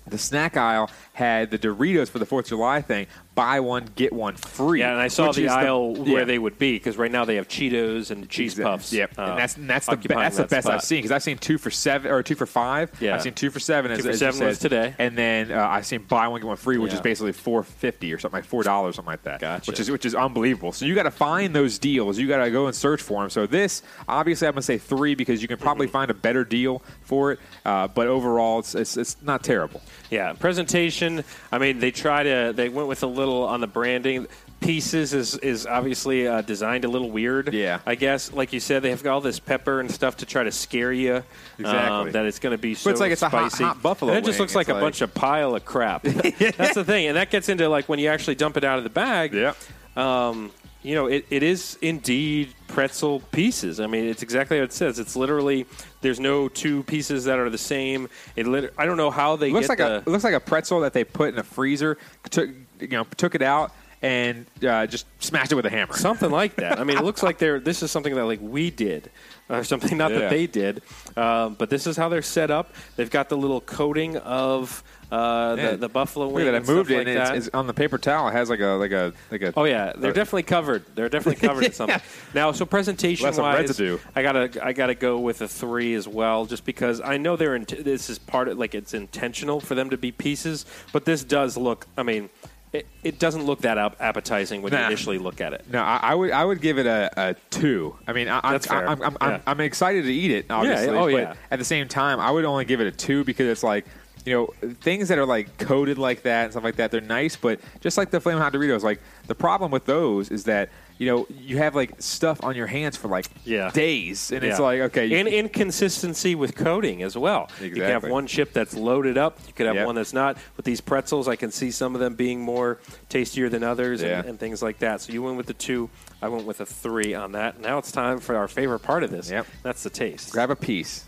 The 0.06 0.18
snack 0.18 0.58
aisle 0.58 0.90
had 1.14 1.50
the 1.52 1.58
Doritos 1.58 2.10
for 2.10 2.20
the 2.20 2.26
Fourth 2.26 2.46
of 2.46 2.50
July 2.50 2.82
thing. 2.82 3.08
Buy 3.36 3.62
one, 3.62 3.90
get 3.96 4.14
one 4.14 4.36
free. 4.36 4.82
Yeah, 4.82 4.92
and 4.92 5.02
I 5.02 5.08
saw 5.08 5.32
the 5.32 5.48
aisle 5.48 5.96
yeah. 5.98 6.14
where 6.14 6.26
they 6.26 6.38
would 6.38 6.60
be 6.60 6.74
because 6.76 6.98
right 6.98 7.12
now 7.12 7.26
they 7.26 7.38
have 7.38 7.48
Cheetos 7.48 8.12
and 8.12 8.30
cheese 8.30 8.54
puffs. 8.54 8.94
Yep, 8.94 9.18
uh, 9.18 9.22
and 9.24 9.40
that's 9.40 9.58
and 9.58 9.68
that's 9.70 9.88
the 9.88 9.96
be- 9.98 10.08
that's 10.08 10.36
the 10.38 10.44
that 10.44 10.50
best 10.52 10.68
I've 10.70 10.84
seen 10.84 11.00
because 11.00 11.12
I've 11.12 11.24
seen 11.24 11.38
two 11.40 11.58
for 11.58 11.72
seven 11.72 12.12
or 12.12 12.22
two 12.22 12.36
for 12.36 12.46
five. 12.46 12.92
Yeah. 13.02 13.16
I've 13.16 13.24
seen 13.24 13.34
two 13.34 13.50
for 13.50 13.60
seven. 13.60 13.90
Two 13.92 13.98
as, 13.98 14.04
for 14.04 14.10
as 14.12 14.20
seven 14.20 14.46
was 14.46 14.60
said. 14.60 14.70
today. 14.70 14.96
and 15.00 15.18
then 15.18 15.52
uh, 15.52 15.68
I've 15.68 15.86
seen 15.88 16.04
buy 16.04 16.28
one 16.28 16.42
get 16.42 16.48
one 16.48 16.58
free, 16.58 16.78
which 16.78 16.92
Yeah. 16.92 16.98
is 16.98 17.02
basically 17.02 17.32
four 17.32 17.64
fifty 17.64 18.14
or 18.14 18.20
something 18.20 18.38
like 18.38 18.46
four 18.46 18.62
dollars, 18.62 18.98
something 18.98 19.12
like 19.14 19.24
that. 19.24 19.40
Gotcha. 19.42 19.72
Which 19.72 19.80
is 19.80 19.90
which 19.90 20.06
is 20.06 20.14
unbelievable. 20.14 20.72
So 20.74 20.86
you 20.86 20.94
got 20.94 21.04
to 21.04 21.12
find 21.12 21.56
those 21.56 21.80
deals. 21.80 22.20
You 22.20 22.28
got 22.28 22.44
to 22.44 22.52
go 22.52 22.68
and 22.68 22.76
search 22.76 23.02
for 23.02 23.22
them. 23.24 23.32
So 23.32 23.48
this 23.48 23.82
obviously 24.08 24.48
I'm 24.48 24.54
gonna 24.54 24.62
say 24.62 24.78
three 24.78 25.16
because 25.16 25.42
you 25.42 25.48
can 25.48 25.58
probably 25.58 25.88
Mm-hmm. 25.88 25.92
find 25.94 26.12
a 26.12 26.14
better 26.14 26.44
deal 26.44 26.84
for 27.02 27.32
it. 27.32 27.40
Uh, 27.66 27.88
but 27.88 28.06
overall, 28.08 28.60
it's, 28.60 28.76
it's 28.76 28.96
it's 28.96 29.18
not 29.24 29.44
terrible. 29.44 29.82
Yeah, 30.10 30.34
presentation. 30.34 31.24
I 31.52 31.58
mean, 31.58 31.80
they 31.80 31.92
try 31.92 32.24
to. 32.24 32.54
They 32.56 32.70
went 32.70 32.88
with 32.88 33.04
a 33.04 33.08
little 33.08 33.44
on 33.44 33.62
the 33.62 33.68
branding. 33.68 34.28
Pieces 34.60 35.14
is 35.14 35.36
is 35.40 35.66
obviously 35.68 36.26
uh, 36.26 36.40
designed 36.42 36.86
a 36.86 36.88
little 36.88 37.12
weird. 37.12 37.54
Yeah. 37.54 37.80
I 37.86 37.96
guess 37.96 38.32
like 38.32 38.54
you 38.54 38.62
said, 38.62 38.82
they 38.82 38.92
have 38.92 39.04
got 39.04 39.14
all 39.16 39.20
this 39.22 39.38
pepper 39.38 39.82
and 39.82 39.92
stuff 39.92 40.18
to 40.18 40.26
try 40.26 40.44
to 40.44 40.54
scare 40.54 40.94
you. 40.94 41.22
Exactly. 41.60 42.12
that 42.12 42.26
it's 42.26 42.40
going 42.40 42.52
to 42.56 42.58
be 42.58 42.74
so 42.74 42.90
it's 42.90 43.02
like 43.02 43.12
it's 43.12 43.22
a 43.24 43.28
hot- 43.30 43.52
spicy. 43.52 43.66
hot 43.66 43.82
buffalo 43.84 44.14
And 44.14 44.24
it 44.24 44.26
just 44.26 44.40
wing. 44.40 44.44
looks 44.46 44.56
like 44.56 44.70
It's 44.70 44.78
a 44.78 44.80
bunch 44.80 45.02
of 45.02 45.14
pile 45.14 45.54
of 45.56 45.66
crap. 45.66 46.04
That's 46.04 46.76
the 46.76 46.86
thing, 46.86 47.08
and 47.08 47.18
that 47.18 47.30
gets 47.30 47.50
into 47.50 47.68
like 47.68 47.90
when 47.90 48.00
you 48.00 48.08
actually 48.08 48.36
dump 48.36 48.56
it 48.56 48.64
out 48.64 48.78
of 48.78 48.86
the 48.86 48.90
bag. 48.90 49.34
Yeah. 49.34 49.54
Um, 49.98 50.50
you 50.84 50.96
know, 50.96 51.08
it, 51.08 51.26
it 51.30 51.44
is 51.44 51.78
indeed 51.82 52.54
pretzel 52.68 53.22
pieces. 53.32 53.80
I 53.80 53.88
mean, 53.88 54.06
it's 54.06 54.22
exactly 54.22 54.60
what 54.60 54.66
it 54.66 54.74
says. 54.74 55.00
It's 55.00 55.16
literally 55.16 55.66
there's 56.02 56.20
no 56.20 56.50
two 56.50 56.84
pieces 56.84 57.24
that 57.26 57.40
are 57.40 57.50
the 57.50 57.58
same. 57.58 58.10
It 58.36 58.46
lit- 58.46 58.74
I 58.78 58.86
don't 58.86 58.98
know 58.98 59.10
how 59.10 59.38
they 59.38 59.50
It 59.50 59.54
looks 59.54 59.68
get 59.68 59.80
like 59.80 59.88
the, 59.88 59.96
a 59.96 59.98
it 60.00 60.08
looks 60.08 60.24
like 60.24 60.34
a 60.34 60.40
pretzel 60.40 60.82
that 60.82 60.94
they 60.94 61.04
put 61.04 61.34
in 61.34 61.40
a 61.40 61.44
freezer, 61.44 61.98
took 62.30 62.50
you 62.80 62.88
know 62.90 63.06
took 63.18 63.34
it 63.34 63.42
out 63.42 63.72
and 64.04 64.46
uh, 64.68 64.86
just 64.86 65.06
smashed 65.24 65.52
it 65.52 65.56
with 65.56 65.66
a 65.66 65.70
hammer. 65.70 65.94
something 65.96 66.30
like 66.30 66.56
that. 66.58 66.78
I 66.80 66.84
mean, 66.84 66.98
it 66.98 67.04
looks 67.04 67.24
like 67.24 67.38
they're 67.40 67.60
this 67.60 67.82
is 67.82 67.90
something 67.90 68.14
that 68.16 68.26
like 68.26 68.40
we 68.42 68.70
did 68.70 69.10
or 69.50 69.64
something. 69.64 69.98
Not 69.98 70.12
Yeah. 70.12 70.20
that 70.20 70.30
they 70.30 70.46
did, 70.46 70.84
um, 71.18 71.56
but 71.56 71.70
this 71.70 71.88
is 71.88 71.96
how 71.98 72.10
they're 72.10 72.22
set 72.22 72.52
up. 72.52 72.74
They've 72.98 73.10
got 73.10 73.30
the 73.30 73.38
little 73.38 73.62
coating 73.62 74.18
of 74.18 74.84
uh, 75.12 75.56
Yeah. 75.58 75.72
the, 75.72 75.78
the 75.78 75.90
buffalo 75.90 76.26
Look 76.26 76.36
wing. 76.36 76.48
at 76.48 76.52
that! 76.52 76.70
I 76.70 76.74
moved 76.74 76.92
it, 76.92 76.98
like 76.98 77.08
it's, 77.08 77.48
it's 77.48 77.56
on 77.56 77.68
the 77.68 77.74
paper 77.74 77.98
towel. 77.98 78.28
It 78.28 78.34
has 78.34 78.50
like 78.50 78.60
a 78.60 78.66
like 78.76 78.92
a 78.92 79.14
like 79.32 79.42
a. 79.42 79.54
Oh 79.56 79.64
yeah, 79.64 79.94
they're 79.96 80.12
uh, 80.12 80.14
definitely 80.14 80.44
covered. 80.44 80.84
They're 80.96 81.10
definitely 81.10 81.40
covered 81.48 81.64
in 81.66 81.72
something. 81.74 82.02
Now, 82.34 82.52
so 82.52 82.66
presentation 82.66 83.26
Less 83.26 83.38
wise, 83.38 83.62
residue. 83.70 84.00
I 84.16 84.22
gotta 84.24 84.66
I 84.66 84.74
gotta 84.74 84.96
go 84.96 85.20
with 85.20 85.42
a 85.42 85.48
three 85.48 85.94
as 85.94 86.08
well, 86.10 86.46
just 86.46 86.66
because 86.66 87.00
I 87.00 87.16
know 87.18 87.38
they're 87.38 87.56
in, 87.56 87.66
this 87.70 88.10
is 88.10 88.20
part 88.20 88.50
of 88.50 88.58
like 88.58 88.76
it's 88.76 88.94
intentional 88.94 89.60
for 89.62 89.76
them 89.76 89.90
to 89.92 89.98
be 89.98 90.12
pieces, 90.12 90.66
but 90.92 91.06
this 91.06 91.24
does 91.24 91.56
look. 91.56 91.88
I 91.96 92.04
mean, 92.04 92.30
it, 92.74 92.88
it 93.04 93.20
doesn't 93.20 93.46
look 93.46 93.62
that 93.62 93.78
ap- 93.78 93.98
appetizing 94.02 94.62
when 94.64 94.74
you 94.74 94.80
initially 94.80 95.20
look 95.20 95.40
at 95.40 95.54
it. 95.54 95.64
No, 95.72 95.82
I, 95.82 96.00
I 96.02 96.16
would 96.16 96.32
I 96.32 96.44
would 96.44 96.60
give 96.60 96.80
it 96.80 96.88
a, 96.88 97.12
a 97.16 97.36
two. 97.52 97.96
I 98.08 98.14
mean, 98.14 98.28
I, 98.28 98.58
fair. 98.58 98.90
I'm, 98.90 99.02
I'm, 99.02 99.12
Yeah. 99.14 99.18
I'm, 99.22 99.42
I'm 99.46 99.60
excited 99.62 100.04
to 100.06 100.14
eat 100.14 100.32
it. 100.32 100.48
Obviously, 100.50 100.90
oh, 100.90 101.06
but 101.06 101.12
yeah. 101.14 101.34
At 101.52 101.60
the 101.60 101.66
same 101.66 101.88
time, 101.88 102.20
I 102.20 102.32
would 102.32 102.46
only 102.46 102.66
give 102.66 102.82
it 102.82 102.88
a 102.88 102.92
two 102.92 103.24
because 103.24 103.48
it's 103.48 103.64
like 103.64 103.86
you 104.26 104.34
know 104.34 104.72
things 104.82 105.10
that 105.10 105.18
are 105.20 105.26
like 105.26 105.58
coated 105.60 105.98
like 106.00 106.24
that 106.24 106.46
and 106.46 106.54
stuff 106.54 106.64
like 106.64 106.78
that. 106.78 106.90
They're 106.90 107.02
nice, 107.02 107.36
but 107.36 107.60
just 107.80 107.98
like 107.98 108.10
the 108.10 108.20
Flame 108.20 108.40
Hot 108.40 108.52
Doritos, 108.52 108.82
like 108.82 109.00
the 109.28 109.36
problem 109.36 109.70
with 109.70 109.86
those 109.86 110.32
is 110.32 110.46
that 110.46 110.70
you 110.98 111.08
know 111.08 111.28
you 111.30 111.58
have 111.58 111.76
like 111.76 111.94
stuff 112.02 112.44
on 112.44 112.56
your 112.56 112.68
hands 112.68 112.96
for 112.98 113.08
like 113.08 113.26
Yeah. 113.46 113.72
days, 113.72 114.32
and 114.32 114.44
it's 114.44 114.60
like 114.60 114.80
okay, 114.82 115.06
you- 115.08 115.18
and 115.18 115.28
inconsistency 115.28 116.36
with 116.36 116.56
coating 116.56 117.02
as 117.04 117.18
well. 117.18 117.50
You 117.62 117.72
can 117.72 117.82
have 117.84 118.04
one 118.04 118.28
chip 118.28 118.54
that's 118.54 118.74
loaded 118.76 119.18
up. 119.18 119.40
You 119.48 119.54
could 119.54 119.66
have 119.66 119.76
Yep. 119.76 119.86
one 119.86 119.96
that's 119.96 120.14
not. 120.14 120.38
With 120.56 120.66
these 120.66 120.82
pretzels, 120.82 121.28
I 121.28 121.36
can 121.36 121.52
see 121.52 121.72
some 121.72 121.96
of 121.96 122.00
them 122.02 122.16
being 122.16 122.42
more 122.42 122.80
tastier 123.10 123.50
than 123.50 123.64
others 123.64 124.02
Yeah. 124.02 124.20
and, 124.20 124.30
and 124.30 124.40
things 124.40 124.62
like 124.62 124.80
that. 124.80 125.02
So 125.02 125.12
you 125.14 125.22
went 125.24 125.38
with 125.38 125.48
the 125.48 125.54
two. 125.54 125.90
I 126.22 126.28
went 126.30 126.46
with 126.46 126.62
a 126.62 126.66
three 126.66 127.14
on 127.14 127.34
that. 127.34 127.60
Now 127.60 127.78
it's 127.80 127.92
time 127.92 128.20
for 128.20 128.36
our 128.36 128.48
favorite 128.48 128.80
part 128.80 129.04
of 129.04 129.12
this. 129.12 129.30
Yep. 129.30 129.46
That's 129.64 129.84
the 129.84 129.90
taste. 129.90 130.32
grab 130.32 130.52
a 130.52 130.56
piece. 130.56 131.06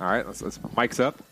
All 0.00 0.08
right, 0.08 0.26
let's, 0.26 0.42
let's 0.42 0.58
mics 0.58 1.00
up. 1.00 1.22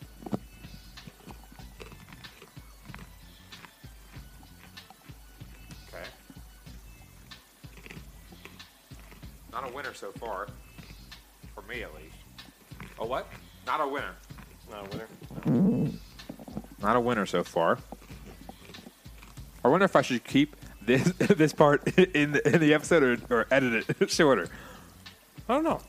Not 9.53 9.69
a 9.69 9.73
winner 9.73 9.95
so 9.95 10.13
far, 10.13 10.49
for 11.55 11.63
me 11.63 11.83
at 11.83 11.95
least. 11.95 12.17
Oh, 12.99 13.07
what? 13.07 13.27
Not 13.67 13.81
a 13.81 13.87
winner. 13.87 14.15
Not 14.71 14.87
a 14.87 14.97
winner. 14.97 15.99
Not 16.81 16.97
a 16.97 17.01
winner 17.01 17.27
so 17.27 17.45
far. 17.45 17.79
I 19.65 19.69
wonder 19.69 19.85
if 19.85 19.95
I 19.95 20.03
should 20.03 20.25
keep 20.25 20.57
this 20.81 21.03
this 21.19 21.53
part 21.53 21.87
in 21.99 22.33
the, 22.33 22.55
in 22.55 22.61
the 22.61 22.75
episode 22.75 23.03
or, 23.31 23.37
or 23.37 23.47
edit 23.51 23.85
it 24.01 24.11
shorter. 24.11 24.49
I 25.49 25.55
don't 25.55 25.65
know. 25.65 25.81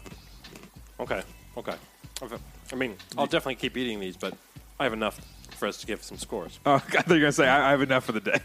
Okay. 0.99 1.23
Okay. 1.57 1.75
Okay. 2.21 2.37
I 2.71 2.75
mean, 2.75 2.95
I'll 3.17 3.25
definitely 3.25 3.55
keep 3.55 3.77
eating 3.77 3.99
these, 3.99 4.17
but 4.17 4.35
I 4.79 4.83
have 4.83 4.93
enough 4.93 5.19
for 5.51 5.67
us 5.67 5.77
to 5.77 5.87
give 5.87 6.03
some 6.03 6.17
scores. 6.17 6.59
Oh, 6.65 6.73
I 6.75 6.79
thought 6.79 7.07
you 7.07 7.13
were 7.15 7.19
going 7.19 7.29
to 7.29 7.31
say, 7.31 7.47
I, 7.47 7.67
I 7.67 7.71
have 7.71 7.81
enough 7.81 8.05
for 8.05 8.11
the 8.11 8.19
day. 8.19 8.39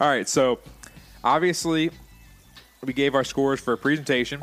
All 0.00 0.08
right, 0.08 0.28
so 0.28 0.58
obviously, 1.22 1.90
we 2.84 2.92
gave 2.92 3.14
our 3.14 3.24
scores 3.24 3.60
for 3.60 3.72
a 3.72 3.78
presentation 3.78 4.42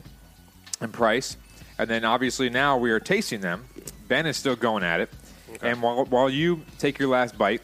and 0.79 0.91
price. 0.91 1.37
And 1.77 1.89
then 1.89 2.05
obviously 2.05 2.49
now 2.49 2.77
we 2.77 2.91
are 2.91 2.99
tasting 2.99 3.41
them. 3.41 3.65
Ben 4.07 4.25
is 4.25 4.37
still 4.37 4.55
going 4.55 4.83
at 4.83 4.99
it. 4.99 5.09
And 5.61 5.81
while, 5.81 6.05
while 6.05 6.29
you 6.29 6.61
take 6.79 6.99
your 6.99 7.09
last 7.09 7.37
bite, 7.37 7.61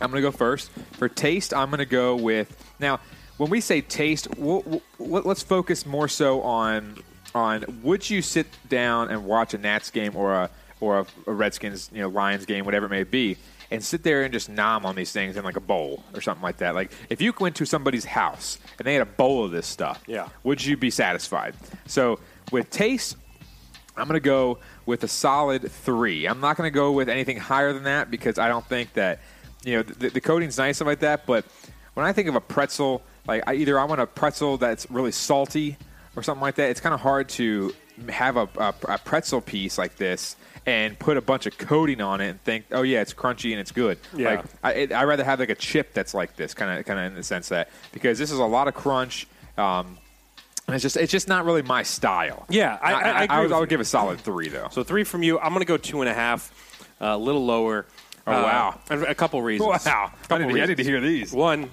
I'm 0.00 0.10
going 0.10 0.22
to 0.22 0.28
go 0.28 0.36
first. 0.36 0.70
For 0.92 1.08
taste, 1.08 1.52
I'm 1.52 1.70
going 1.70 1.78
to 1.78 1.86
go 1.86 2.16
with. 2.16 2.54
Now, 2.78 3.00
when 3.36 3.50
we 3.50 3.60
say 3.60 3.80
taste, 3.80 4.28
we'll, 4.36 4.82
we'll, 4.98 5.22
let's 5.22 5.42
focus 5.42 5.86
more 5.86 6.08
so 6.08 6.42
on 6.42 7.02
on 7.34 7.80
would 7.82 8.08
you 8.08 8.22
sit 8.22 8.46
down 8.68 9.10
and 9.10 9.24
watch 9.24 9.52
a 9.52 9.58
Nats 9.58 9.90
game 9.90 10.16
or 10.16 10.32
a 10.32 10.50
or 10.80 11.00
a, 11.00 11.06
a 11.26 11.32
Redskins, 11.32 11.90
you 11.92 12.00
know, 12.00 12.08
Lions 12.08 12.46
game, 12.46 12.64
whatever 12.64 12.86
it 12.86 12.90
may 12.90 13.02
be, 13.02 13.36
and 13.70 13.84
sit 13.84 14.02
there 14.02 14.22
and 14.22 14.32
just 14.32 14.48
nom 14.48 14.86
on 14.86 14.96
these 14.96 15.12
things 15.12 15.36
in 15.36 15.44
like 15.44 15.56
a 15.56 15.60
bowl 15.60 16.02
or 16.14 16.20
something 16.20 16.42
like 16.42 16.58
that. 16.58 16.74
Like 16.74 16.90
if 17.10 17.20
you 17.20 17.32
went 17.38 17.56
to 17.56 17.66
somebody's 17.66 18.04
house 18.04 18.58
and 18.78 18.86
they 18.86 18.94
had 18.94 19.02
a 19.02 19.06
bowl 19.06 19.44
of 19.44 19.50
this 19.50 19.66
stuff, 19.66 20.02
Yeah. 20.06 20.28
would 20.42 20.64
you 20.64 20.76
be 20.76 20.90
satisfied? 20.90 21.54
So 21.86 22.18
with 22.50 22.70
taste, 22.70 23.16
I'm 23.96 24.06
going 24.08 24.14
to 24.14 24.20
go 24.24 24.58
with 24.86 25.02
a 25.04 25.08
solid 25.08 25.70
three. 25.70 26.26
I'm 26.26 26.40
not 26.40 26.56
going 26.56 26.66
to 26.70 26.74
go 26.74 26.92
with 26.92 27.08
anything 27.08 27.36
higher 27.36 27.72
than 27.72 27.82
that 27.84 28.10
because 28.10 28.38
I 28.38 28.48
don't 28.48 28.64
think 28.66 28.92
that 28.94 29.20
you 29.64 29.76
know 29.76 29.82
the, 29.82 30.08
the 30.10 30.20
coating's 30.20 30.56
nice 30.56 30.76
stuff 30.76 30.86
like 30.86 31.00
that. 31.00 31.26
But 31.26 31.44
when 31.94 32.06
I 32.06 32.12
think 32.12 32.28
of 32.28 32.36
a 32.36 32.40
pretzel, 32.40 33.02
like 33.26 33.42
I, 33.46 33.54
either 33.54 33.78
I 33.78 33.84
want 33.84 34.00
a 34.00 34.06
pretzel 34.06 34.56
that's 34.56 34.88
really 34.90 35.10
salty 35.12 35.76
or 36.16 36.22
something 36.22 36.40
like 36.40 36.54
that. 36.54 36.70
It's 36.70 36.80
kind 36.80 36.94
of 36.94 37.00
hard 37.00 37.28
to 37.30 37.74
have 38.10 38.36
a, 38.36 38.48
a, 38.58 38.74
a 38.88 38.98
pretzel 38.98 39.40
piece 39.40 39.78
like 39.78 39.96
this 39.96 40.36
and 40.66 40.98
put 40.98 41.16
a 41.16 41.20
bunch 41.20 41.46
of 41.46 41.56
coating 41.56 42.00
on 42.00 42.20
it 42.20 42.28
and 42.28 42.42
think, 42.42 42.64
oh 42.72 42.82
yeah, 42.82 43.00
it's 43.00 43.14
crunchy 43.14 43.52
and 43.52 43.60
it's 43.60 43.72
good. 43.72 43.98
Yeah. 44.14 44.30
Like 44.30 44.44
I, 44.62 44.72
it, 44.74 44.92
I 44.92 45.04
rather 45.04 45.24
have 45.24 45.40
like 45.40 45.50
a 45.50 45.54
chip 45.54 45.94
that's 45.94 46.12
like 46.14 46.36
this, 46.36 46.54
kind 46.54 46.78
of, 46.78 46.84
kind 46.86 46.98
of 47.00 47.06
in 47.06 47.14
the 47.14 47.22
sense 47.22 47.48
that 47.48 47.70
because 47.92 48.18
this 48.18 48.30
is 48.30 48.38
a 48.38 48.44
lot 48.44 48.68
of 48.68 48.74
crunch. 48.74 49.26
Um, 49.56 49.98
and 50.66 50.74
it's 50.74 50.82
just, 50.82 50.96
it's 50.98 51.10
just 51.10 51.28
not 51.28 51.44
really 51.46 51.62
my 51.62 51.82
style. 51.82 52.44
Yeah, 52.50 52.78
I- 52.82 52.92
I- 52.92 52.98
I 52.98 53.24
agree 53.24 53.36
would, 53.46 53.52
I 53.52 53.58
would 53.60 53.68
give 53.70 53.80
a 53.80 53.84
solid 53.86 54.20
three 54.20 54.48
though. 54.48 54.68
So 54.70 54.84
three 54.84 55.04
from 55.04 55.22
you. 55.22 55.38
I'm 55.38 55.48
going 55.54 55.60
to 55.60 55.66
go 55.66 55.78
two 55.78 56.02
and 56.02 56.08
a 56.10 56.14
half, 56.14 56.86
uh, 57.00 57.06
a 57.06 57.16
little 57.18 57.44
lower. 57.46 57.86
Oh, 58.26 58.32
Uh, 58.32 58.42
wow. 58.42 58.80
and 58.90 59.02
A 59.04 59.14
couple 59.14 59.40
reasons. 59.40 59.86
Wow, 59.86 60.12
I 60.30 60.38
need, 60.38 60.52
to, 60.54 60.62
I 60.62 60.66
need 60.66 60.76
to 60.76 60.84
hear 60.84 61.00
these. 61.00 61.32
One, 61.32 61.70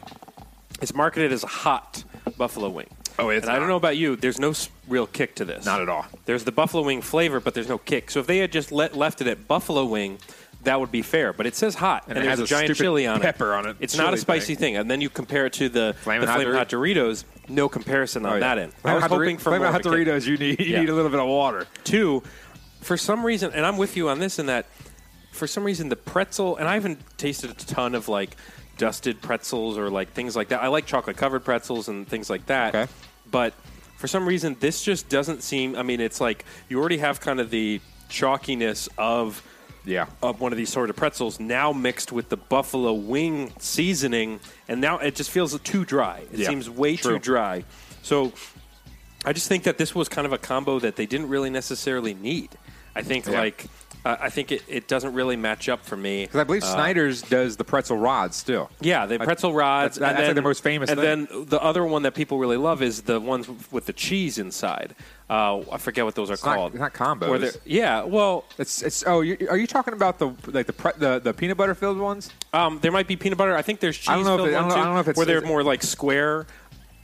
It's 0.81 0.93
marketed 0.93 1.33
as 1.33 1.43
a 1.43 1.47
hot 1.47 2.05
buffalo 2.37 2.69
wing. 2.69 2.87
Oh, 3.17 3.29
it's 3.29 3.45
and 3.47 3.55
I 3.55 3.59
don't 3.59 3.67
know 3.67 3.75
about 3.77 3.97
you. 3.97 4.15
There's 4.15 4.39
no 4.39 4.53
real 4.87 5.07
kick 5.07 5.35
to 5.35 5.45
this. 5.45 5.65
Not 5.65 5.81
at 5.81 5.89
all. 5.89 6.05
There's 6.25 6.43
the 6.43 6.51
buffalo 6.51 6.83
wing 6.83 7.01
flavor, 7.01 7.39
but 7.39 7.53
there's 7.53 7.69
no 7.69 7.77
kick. 7.77 8.11
So 8.11 8.19
if 8.19 8.27
they 8.27 8.39
had 8.39 8.51
just 8.51 8.71
let, 8.71 8.95
left 8.95 9.21
it 9.21 9.27
at 9.27 9.47
buffalo 9.47 9.85
wing, 9.85 10.19
that 10.63 10.79
would 10.79 10.91
be 10.91 11.01
fair. 11.01 11.31
But 11.31 11.45
it 11.45 11.55
says 11.55 11.75
hot, 11.75 12.03
And 12.07 12.17
and, 12.17 12.19
it 12.19 12.27
there's 12.27 12.39
has 12.39 12.39
a 12.39 12.43
a 12.43 12.47
giant 12.65 12.75
chili 12.75 13.07
on 13.07 13.17
it. 13.17 13.21
pepper 13.21 13.53
on 13.53 13.67
it, 13.67 13.77
It's 13.79 13.95
not 13.97 14.13
a 14.13 14.17
spicy 14.17 14.55
thing. 14.55 14.73
thing. 14.73 14.77
And 14.77 14.89
then 14.91 14.99
you 14.99 15.09
compare 15.09 15.45
it 15.45 15.53
to 15.53 15.69
the 15.69 15.95
Flamin' 16.01 16.25
the 16.25 16.31
Hot 16.31 16.43
Hot 16.45 16.69
Doritos. 16.69 17.23
No 17.47 17.69
comparison 17.69 18.25
on 18.25 18.31
Oh, 18.31 18.35
yeah. 18.35 18.39
that 18.41 18.57
end. 18.57 18.73
I 18.83 18.93
was 18.95 19.03
Hot 19.03 19.11
hoping 19.11 19.37
for 19.37 19.43
Flamin' 19.51 19.61
more 19.61 19.71
Hot 19.71 19.81
a 19.81 19.83
kick. 19.83 19.91
Doritos. 20.07 20.25
You 20.25 20.37
need 20.37 20.59
you 20.59 20.65
Yeah. 20.65 20.79
need 20.81 20.89
a 20.89 20.93
little 20.95 21.11
bit 21.11 21.19
of 21.19 21.27
water. 21.27 21.67
Two, 21.83 22.23
for 22.81 22.97
some 22.97 23.25
reason, 23.25 23.51
and 23.53 23.65
I'm 23.65 23.77
with 23.77 23.95
you 23.95 24.09
on 24.09 24.19
this, 24.19 24.39
in 24.39 24.47
that 24.47 24.65
for 25.31 25.47
some 25.47 25.63
reason 25.63 25.89
the 25.89 25.95
pretzel, 25.95 26.57
and 26.57 26.67
I 26.67 26.73
haven't 26.73 26.99
tasted 27.17 27.49
a 27.51 27.53
ton 27.53 27.93
of 27.95 28.07
like 28.09 28.35
dusted 28.77 29.21
pretzels 29.21 29.77
or 29.77 29.89
like 29.89 30.11
things 30.13 30.35
like 30.35 30.49
that. 30.49 30.61
I 30.61 30.67
like 30.67 30.85
chocolate 30.85 31.17
covered 31.17 31.43
pretzels 31.45 31.87
and 31.87 32.07
things 32.07 32.29
like 32.29 32.45
that. 32.47 32.75
Okay. 32.75 32.91
But 33.29 33.53
for 33.97 34.07
some 34.07 34.27
reason, 34.27 34.57
this 34.59 34.83
just 34.83 35.09
doesn't 35.09 35.41
seem. 35.43 35.75
I 35.75 35.83
mean, 35.83 36.01
it's 36.01 36.19
like 36.21 36.45
you 36.69 36.79
already 36.79 36.97
have 36.97 37.19
kind 37.21 37.39
of 37.39 37.49
the 37.49 37.79
chalkiness 38.09 38.87
of 38.97 39.41
Yeah. 39.85 40.07
of 40.21 40.41
one 40.41 40.51
of 40.51 40.57
these 40.57 40.69
sort 40.69 40.89
of 40.89 40.95
pretzels 40.95 41.39
now 41.39 41.71
mixed 41.71 42.11
with 42.11 42.29
the 42.29 42.37
buffalo 42.37 42.93
wing 42.93 43.53
seasoning, 43.59 44.39
and 44.67 44.81
now 44.81 44.97
it 44.99 45.15
just 45.15 45.29
feels 45.31 45.57
too 45.61 45.85
dry. 45.85 46.23
It 46.31 46.39
Yeah, 46.39 46.49
seems 46.49 46.69
way 46.69 46.95
true. 46.97 47.13
too 47.13 47.19
dry. 47.19 47.63
So 48.03 48.33
I 49.23 49.33
just 49.33 49.47
think 49.47 49.63
that 49.63 49.77
this 49.77 49.95
was 49.95 50.07
kind 50.09 50.25
of 50.27 50.33
a 50.33 50.37
combo 50.37 50.79
that 50.79 50.95
they 50.97 51.05
didn't 51.05 51.29
really 51.29 51.49
necessarily 51.49 52.13
need. 52.13 52.49
I 52.95 53.01
think 53.01 53.25
Yeah. 53.25 53.39
like 53.39 53.65
uh, 54.05 54.15
I 54.21 54.29
think 54.29 54.51
it, 54.51 54.61
it 54.69 54.87
doesn't 54.87 55.13
really 55.13 55.35
match 55.35 55.67
up 55.67 55.83
for 55.83 55.97
me. 55.97 56.23
Because 56.25 56.39
I 56.39 56.43
believe 56.45 56.63
Uh, 56.63 56.73
Snyder's 56.73 57.21
does 57.23 57.57
the 57.57 57.63
pretzel 57.65 57.97
rods 57.97 58.35
still. 58.37 58.69
yeah, 58.79 59.05
the 59.05 59.17
pretzel 59.19 59.53
rods. 59.53 59.97
that's- 59.97 60.15
that's 60.15 60.19
and 60.19 60.27
like 60.29 60.35
the 60.35 60.41
most 60.41 60.63
famous 60.63 60.89
And 60.89 60.99
thing. 60.99 61.27
then 61.31 61.45
the 61.47 61.61
other 61.61 61.83
one 61.83 62.03
that 62.03 62.13
people 62.13 62.37
really 62.37 62.57
love 62.57 62.81
is 62.81 63.01
the 63.01 63.19
ones 63.19 63.49
with 63.71 63.87
the 63.87 63.93
cheese 63.93 64.37
inside. 64.37 64.95
Uh, 65.27 65.61
I 65.71 65.77
forget 65.79 66.05
what 66.05 66.13
those 66.13 66.29
are 66.29 66.33
It's 66.33 66.43
called. 66.43 66.73
it's 66.75 66.79
not 66.79 66.93
combos. 66.93 67.57
Yeah, 67.65 68.03
well, 68.03 68.45
It's 68.59 68.83
it's 68.83 69.03
oh 69.07 69.21
you, 69.21 69.35
are 69.49 69.57
you 69.57 69.65
talking 69.65 69.95
about 69.95 70.19
the 70.19 70.27
like 70.51 70.67
the 70.67 70.73
pre, 70.73 70.91
the, 70.99 71.17
the 71.19 71.33
peanut 71.33 71.57
butter 71.57 71.73
filled 71.73 71.97
ones? 71.97 72.29
Um, 72.53 72.77
there 72.83 72.91
might 72.91 73.07
be 73.07 73.15
peanut 73.15 73.39
butter. 73.39 73.55
I 73.57 73.63
think 73.63 73.79
there's 73.79 73.97
cheese 73.97 74.09
I 74.09 74.15
don't 74.17 74.25
know 74.25 74.45
if 74.45 74.51
it- 74.51 74.55
I 74.55 74.59
don't 74.59 74.69
know- 74.69 74.75
I 74.75 74.83
don't 74.83 74.93
know 74.93 74.99
if 74.99 75.07
it's- 75.07 75.17
where 75.17 75.25
they're 75.25 75.41
more 75.41 75.63
like 75.63 75.81
square, 75.81 76.45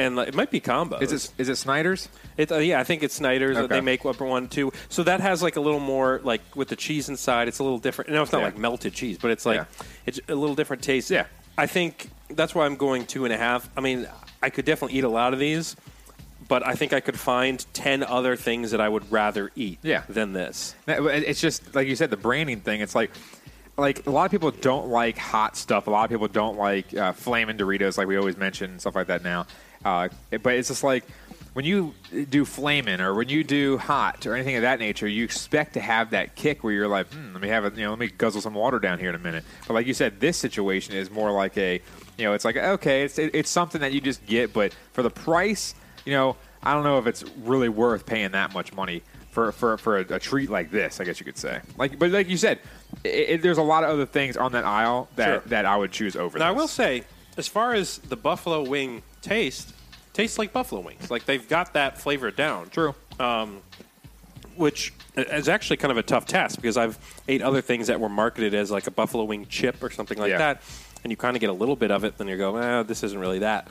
and 0.02 0.16
like, 0.16 0.28
it 0.30 0.36
might 0.36 0.52
be 0.52 0.60
combo. 0.60 0.98
Is 0.98 1.12
it 1.12 1.32
is 1.38 1.50
it 1.50 1.56
Snyder's? 1.58 2.10
It, 2.38 2.52
uh, 2.52 2.58
yeah, 2.58 2.80
I 2.80 2.84
think 2.84 3.04
it's 3.04 3.16
Snyder's. 3.16 3.58
Okay. 3.58 3.76
They 3.76 3.82
make 3.82 4.06
upper 4.06 4.26
one 4.26 4.48
too. 4.48 4.72
So 4.90 5.04
that 5.04 5.20
has 5.22 5.42
like 5.44 5.56
a 5.56 5.62
little 5.62 5.80
more 5.80 6.20
like 6.24 6.42
with 6.56 6.68
the 6.70 6.76
cheese 6.76 7.10
inside. 7.10 7.48
It's 7.48 7.60
a 7.60 7.64
little 7.64 7.80
different. 7.80 8.12
No, 8.12 8.24
it's 8.24 8.32
not 8.32 8.40
Yeah. 8.40 8.46
like 8.46 8.58
melted 8.58 8.94
cheese, 8.94 9.18
but 9.18 9.32
it's 9.32 9.46
like 9.46 9.58
Yeah. 9.58 9.66
it's 10.06 10.20
a 10.28 10.36
little 10.36 10.56
different 10.56 10.84
taste. 10.84 11.10
Yeah. 11.12 11.26
I 11.58 11.68
think 11.68 12.10
that's 12.30 12.56
why 12.56 12.66
I'm 12.66 12.76
going 12.76 13.06
two 13.06 13.26
and 13.26 13.34
a 13.34 13.38
half. 13.38 13.70
I 13.78 13.82
mean, 13.82 14.08
I 14.42 14.50
could 14.50 14.66
definitely 14.66 14.98
eat 14.98 15.04
a 15.04 15.10
lot 15.10 15.34
of 15.34 15.40
these, 15.40 15.76
but 16.48 16.66
I 16.66 16.74
think 16.76 16.94
I 16.94 17.00
could 17.02 17.20
find 17.20 17.64
ten 17.74 18.04
other 18.04 18.36
things 18.36 18.72
that 18.72 18.82
I 18.82 18.90
would 18.90 19.12
rather 19.12 19.52
eat 19.56 19.80
Yeah. 19.84 20.04
than 20.10 20.34
this. 20.34 20.74
It's 20.88 21.42
just 21.42 21.76
like 21.76 21.88
you 21.88 21.96
said, 21.96 22.10
the 22.10 22.18
branding 22.18 22.62
thing. 22.62 22.82
It's 22.82 22.96
like, 22.96 23.12
like 23.78 24.06
a 24.06 24.10
lot 24.12 24.26
of 24.26 24.32
people 24.32 24.52
don't 24.52 24.88
like 24.88 25.18
hot 25.18 25.56
stuff. 25.58 25.88
A 25.88 25.90
lot 25.92 26.04
of 26.06 26.10
people 26.10 26.28
don't 26.28 26.58
like 26.58 26.94
uh, 26.96 27.14
flaming 27.14 27.58
Doritos, 27.58 27.98
like 27.98 28.08
we 28.08 28.18
always 28.18 28.38
mention 28.38 28.80
stuff 28.80 28.96
like 28.96 29.08
that 29.08 29.24
now. 29.24 29.46
Uh, 29.84 30.10
but 30.44 30.54
it's 30.56 30.68
just 30.68 30.84
like 30.84 31.04
when 31.54 31.66
you 31.66 31.94
do 32.30 32.46
flaming 32.46 33.02
or 33.02 33.14
when 33.14 33.28
you 33.28 33.44
do 33.44 33.78
hot 33.78 34.26
or 34.26 34.36
anything 34.36 34.56
of 34.56 34.62
that 34.62 34.80
nature, 34.80 35.08
you 35.08 35.24
expect 35.24 35.74
to 35.74 35.80
have 35.82 36.12
that 36.12 36.36
kick 36.36 36.64
where 36.64 36.72
you're 36.72 36.88
like, 36.88 37.12
hmm, 37.12 37.34
let 37.34 37.42
me 37.42 37.50
have 37.50 37.66
a, 37.66 37.70
you 37.76 37.84
know, 37.84 37.90
let 37.90 38.00
me 38.00 38.08
guzzle 38.08 38.42
some 38.42 38.54
water 38.54 38.80
down 38.80 39.00
here 39.00 39.10
in 39.10 39.16
a 39.16 39.20
minute. 39.20 39.44
But 39.68 39.74
like 39.74 39.86
you 39.88 39.94
said, 39.94 40.20
this 40.20 40.38
situation 40.38 40.96
is 40.96 41.12
more 41.12 41.32
like 41.32 41.58
a, 41.58 41.82
you 42.18 42.26
know, 42.26 42.34
it's 42.34 42.46
like 42.46 42.56
okay, 42.58 43.04
it's 43.04 43.18
it, 43.20 43.32
it's 43.34 43.50
something 43.50 43.82
that 43.82 43.92
you 43.92 44.00
just 44.02 44.26
get, 44.26 44.54
but 44.54 44.74
for 44.94 45.02
the 45.04 45.10
price, 45.10 45.76
you 46.06 46.14
know, 46.14 46.36
I 46.64 46.74
don't 46.74 46.84
know 46.84 47.00
if 47.00 47.08
it's 47.08 47.24
really 47.40 47.70
worth 47.70 48.06
paying 48.06 48.32
that 48.32 48.54
much 48.54 48.72
money 48.74 49.02
for 49.32 49.52
for, 49.52 49.78
for 49.78 49.98
a, 49.98 50.16
a 50.16 50.20
treat 50.20 50.50
like 50.50 50.72
this. 50.72 51.00
I 51.02 51.04
guess 51.04 51.20
you 51.20 51.26
could 51.26 51.38
say. 51.38 51.60
Like, 51.78 51.98
but 52.00 52.12
like 52.12 52.30
you 52.30 52.38
said, 52.38 52.60
it, 53.04 53.10
it, 53.30 53.42
there's 53.42 53.58
a 53.58 53.64
lot 53.64 53.84
of 53.84 53.90
other 53.90 54.06
things 54.06 54.38
on 54.38 54.52
that 54.54 54.64
aisle 54.64 55.10
that 55.16 55.26
Sure. 55.26 55.40
that 55.48 55.66
I 55.66 55.76
would 55.76 55.92
choose 55.92 56.16
over. 56.16 56.38
Now, 56.38 56.48
I 56.50 56.52
will 56.52 56.68
say, 56.68 57.04
as 57.38 57.48
far 57.48 57.74
as 57.74 57.98
the 57.98 58.16
buffalo 58.16 58.62
wing 58.64 59.02
taste, 59.22 59.74
tastes 60.14 60.38
like 60.40 60.52
buffalo 60.54 60.82
wings. 60.82 61.10
Like 61.12 61.26
they've 61.26 61.48
got 61.48 61.74
that 61.74 61.98
flavor 62.00 62.32
down. 62.32 62.70
True. 62.70 62.96
Which 64.56 64.94
is 65.16 65.48
actually 65.50 65.78
kind 65.78 65.92
of 65.92 65.98
a 65.98 66.04
tough 66.04 66.26
task 66.26 66.58
because 66.58 66.78
I've 66.78 66.98
ate 67.28 67.42
other 67.42 67.62
things 67.62 67.88
that 67.88 68.00
were 68.00 68.10
marketed 68.10 68.54
as 68.54 68.70
like 68.70 68.86
a 68.88 68.92
buffalo 68.92 69.24
wing 69.24 69.46
chip 69.50 69.82
or 69.82 69.90
something 69.90 70.18
like 70.18 70.30
Yeah. 70.32 70.38
that, 70.40 70.62
and 71.04 71.12
you 71.12 71.18
kind 71.18 71.36
of 71.38 71.42
get 71.42 71.50
a 71.50 71.54
little 71.54 71.76
bit 71.76 71.90
of 71.90 72.04
it, 72.04 72.18
then 72.18 72.28
you 72.28 72.38
go, 72.38 72.58
eh, 72.58 72.84
this 72.84 73.02
isn't 73.04 73.18
really 73.20 73.40
that. 73.40 73.68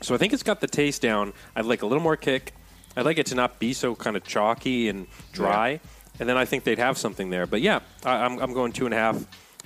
So 0.00 0.14
I 0.14 0.18
think 0.18 0.32
it's 0.32 0.42
got 0.42 0.60
the 0.60 0.66
taste 0.66 1.02
down. 1.02 1.32
I'd 1.54 1.64
like 1.64 1.82
a 1.82 1.86
little 1.86 2.02
more 2.02 2.16
kick. 2.16 2.54
I'd 2.96 3.04
like 3.04 3.18
it 3.18 3.26
to 3.26 3.34
not 3.34 3.58
be 3.58 3.72
so 3.72 3.94
kind 3.94 4.16
of 4.16 4.24
chalky 4.24 4.88
and 4.88 5.06
dry, 5.32 5.80
and 6.20 6.28
then 6.28 6.36
I 6.36 6.44
think 6.44 6.64
they'd 6.64 6.78
have 6.78 6.96
something 6.96 7.30
there. 7.30 7.46
But 7.46 7.60
yeah, 7.60 7.80
I, 8.04 8.24
I'm, 8.24 8.38
I'm 8.38 8.52
going 8.52 8.72
two 8.72 8.84
and 8.86 8.94
a 8.94 8.98
half. 8.98 9.16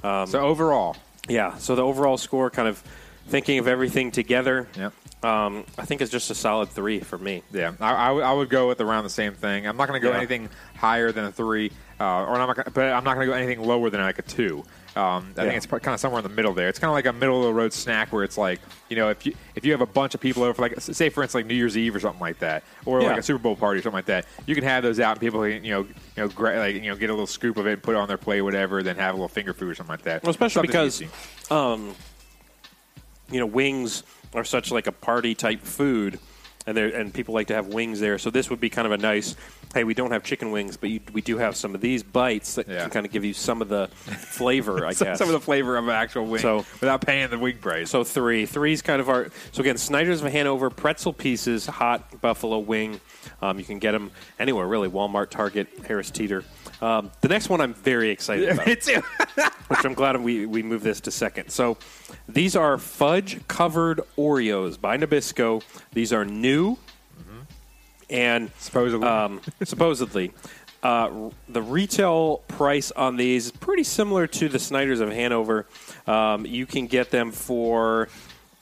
Um, 0.02 0.26
So 0.26 0.40
overall, 0.40 0.97
Yeah. 1.28 1.57
So 1.59 1.75
the 1.75 1.83
overall 1.83 2.16
score, 2.16 2.50
kind 2.50 2.69
of 2.69 2.83
thinking 3.26 3.59
of 3.59 3.68
everything 3.68 4.11
together, 4.11 4.68
Yep. 4.76 4.92
um, 5.25 5.64
I 5.78 5.85
think 5.85 6.00
it's 6.00 6.11
just 6.11 6.30
a 6.30 6.35
solid 6.35 6.68
three 6.71 7.00
for 7.00 7.18
me. 7.18 7.42
yeah, 7.52 7.73
I, 7.80 8.11
I, 8.11 8.33
would- 8.33 8.49
go 8.49 8.68
with 8.68 8.80
around 8.80 9.04
the 9.04 9.11
same 9.11 9.35
thing. 9.35 9.66
I'm 9.66 9.76
not 9.76 9.88
going 9.88 10.00
to 10.00 10.04
go 10.06 10.12
Yeah. 10.12 10.18
anything 10.18 10.49
higher 10.76 11.11
than 11.12 11.25
a 11.25 11.33
three, 11.33 11.73
uh, 11.99 12.04
or 12.04 12.35
I'm 12.38 12.47
not 12.47 12.56
gonna, 12.56 12.71
but 12.73 12.92
I'm 12.92 13.02
not 13.04 13.14
going 13.14 13.26
to 13.26 13.33
go 13.33 13.37
anything 13.37 13.61
lower 13.66 13.90
than 13.90 14.00
like 14.00 14.18
a 14.18 14.23
two. 14.23 14.64
Um, 14.95 15.35
I 15.37 15.42
Yeah. 15.45 15.50
think 15.50 15.56
it's 15.56 15.66
kind 15.66 15.88
of 15.88 16.00
somewhere 16.00 16.21
in 16.21 16.23
the 16.23 16.35
middle 16.35 16.54
there. 16.54 16.68
It's 16.68 16.78
kind 16.78 16.88
of 16.88 16.95
like 16.95 17.04
a 17.06 17.12
middle 17.12 17.40
of 17.40 17.47
the 17.49 17.52
road 17.54 17.73
snack 17.73 18.12
where 18.12 18.25
it's 18.25 18.38
like, 18.38 18.61
you 18.88 18.97
know, 18.97 19.11
if 19.11 19.26
you 19.26 19.35
if 19.54 19.64
you 19.66 19.73
have 19.73 19.83
a 19.83 19.87
bunch 19.87 20.14
of 20.14 20.21
people 20.21 20.42
over, 20.42 20.54
for 20.54 20.62
like 20.62 20.80
say 20.80 21.11
for 21.11 21.23
instance 21.23 21.35
like 21.42 21.47
New 21.47 21.54
Year's 21.54 21.76
Eve 21.76 21.95
or 21.97 22.00
something 22.00 22.21
like 22.21 22.38
that, 22.38 22.62
or 22.87 23.02
Yeah. 23.02 23.09
like 23.09 23.18
a 23.18 23.23
Super 23.23 23.38
Bowl 23.40 23.56
party 23.56 23.80
or 23.80 23.83
something 23.83 23.97
like 23.99 24.06
that, 24.06 24.25
you 24.47 24.54
can 24.54 24.64
have 24.64 24.83
those 24.83 24.99
out 25.00 25.12
and 25.12 25.21
people 25.21 25.42
can, 25.42 25.64
you 25.64 25.73
know 25.73 25.80
you 25.83 25.88
know 26.16 26.28
gra- 26.28 26.59
like 26.59 26.76
you 26.76 26.83
know 26.83 26.97
get 26.97 27.11
a 27.11 27.12
little 27.12 27.26
scoop 27.26 27.56
of 27.59 27.66
it, 27.66 27.73
and 27.75 27.83
put 27.83 27.95
it 27.95 27.99
on 27.99 28.09
their 28.09 28.16
plate, 28.16 28.40
whatever, 28.40 28.83
then 28.83 28.97
have 28.97 29.12
a 29.14 29.16
little 29.18 29.28
finger 29.28 29.52
food 29.52 29.71
or 29.71 29.75
something 29.75 29.92
like 29.92 30.02
that. 30.02 30.23
Well, 30.23 30.30
especially 30.30 30.68
Something 30.68 31.06
because. 31.11 32.06
You 33.30 33.40
know 33.40 33.47
wings 33.47 34.02
are 34.35 34.45
such 34.45 34.71
like 34.71 34.87
a 34.87 34.92
party 34.92 35.35
type 35.35 35.62
food, 35.62 36.18
and 36.66 36.76
there 36.76 36.88
and 36.88 37.12
people 37.14 37.35
like 37.35 37.47
to 37.49 37.54
have 37.54 37.68
wings 37.68 38.00
there. 38.00 38.18
So 38.18 38.30
this 38.30 38.50
would 38.50 38.61
be 38.61 38.71
kind 38.71 38.87
of 38.87 38.92
a 38.92 38.99
nice. 38.99 39.37
Hey, 39.75 39.85
we 39.85 39.92
don't 39.95 40.11
have 40.12 40.23
chicken 40.25 40.52
wings, 40.52 40.76
but 40.78 40.88
you, 40.88 41.00
we 41.12 41.21
do 41.21 41.37
have 41.37 41.54
some 41.54 41.75
of 41.75 41.83
these 41.83 42.02
bites 42.02 42.54
that 42.54 42.66
Yeah. 42.66 42.83
can 42.83 42.90
kind 42.90 43.04
of 43.06 43.12
give 43.12 43.25
you 43.26 43.35
some 43.35 43.61
of 43.61 43.68
the 43.68 43.88
flavor. 43.88 44.87
I 44.87 44.92
some, 44.92 45.09
guess 45.09 45.18
some 45.18 45.28
of 45.28 45.33
the 45.35 45.40
flavor 45.40 45.76
of 45.76 45.85
an 45.85 45.90
actual 45.90 46.25
wing 46.25 46.40
So- 46.40 46.59
without 46.80 47.02
paying 47.02 47.28
the 47.28 47.38
wing 47.38 47.59
price. 47.59 47.90
So 47.90 48.02
three, 48.02 48.47
three's 48.47 48.80
kind 48.80 49.00
of 49.00 49.09
our. 49.11 49.28
So 49.52 49.61
again, 49.61 49.76
Snyder's 49.76 50.23
of 50.23 50.33
Hanover 50.33 50.71
pretzel 50.71 51.12
pieces, 51.12 51.66
hot 51.66 52.21
buffalo 52.23 52.59
wing. 52.59 53.00
Um, 53.42 53.59
you 53.59 53.64
can 53.64 53.78
get 53.78 53.92
them 53.92 54.12
anywhere 54.38 54.66
really: 54.66 54.88
Walmart, 54.88 55.28
Target, 55.30 55.68
Harris 55.87 56.11
Teeter. 56.11 56.42
Um, 56.83 57.11
the 57.23 57.28
next 57.28 57.49
one 57.49 57.61
I'm 57.61 57.75
very 57.75 58.11
excited 58.11 58.49
about, 58.50 58.66
Me 58.66 58.76
too. 58.76 59.02
which 59.68 59.85
I'm 59.85 59.95
glad 59.95 60.21
we 60.21 60.47
we 60.47 60.62
moved 60.62 60.85
this 60.85 61.00
to 61.02 61.11
second. 61.11 61.50
So 61.50 61.76
these 62.28 62.54
are 62.56 62.76
fudge 62.78 63.47
covered 63.49 64.00
Oreos 64.18 64.80
by 64.80 64.97
Nabisco. 64.99 65.62
These 65.92 66.12
are 66.12 66.25
new, 66.25 66.76
and 68.11 68.50
Supposedly. 68.59 69.06
um, 69.06 69.40
supposedly. 69.64 70.33
Uh, 70.83 71.30
the 71.49 71.62
retail 71.62 72.38
price 72.49 72.92
on 72.92 73.16
these 73.16 73.47
is 73.47 73.50
pretty 73.52 73.83
similar 73.83 74.26
to 74.28 74.49
the 74.49 74.59
Snyder's 74.59 75.00
of 75.00 75.11
Hanover. 75.11 75.66
Um, 76.06 76.47
you 76.47 76.66
can 76.66 76.87
get 76.87 77.11
them 77.11 77.33
for 77.33 78.09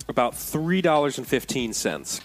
about 0.09 0.35
three 0.35 0.80
dollars 0.80 1.18
and 1.18 1.26
fifteen 1.26 1.75
cents, 1.75 2.21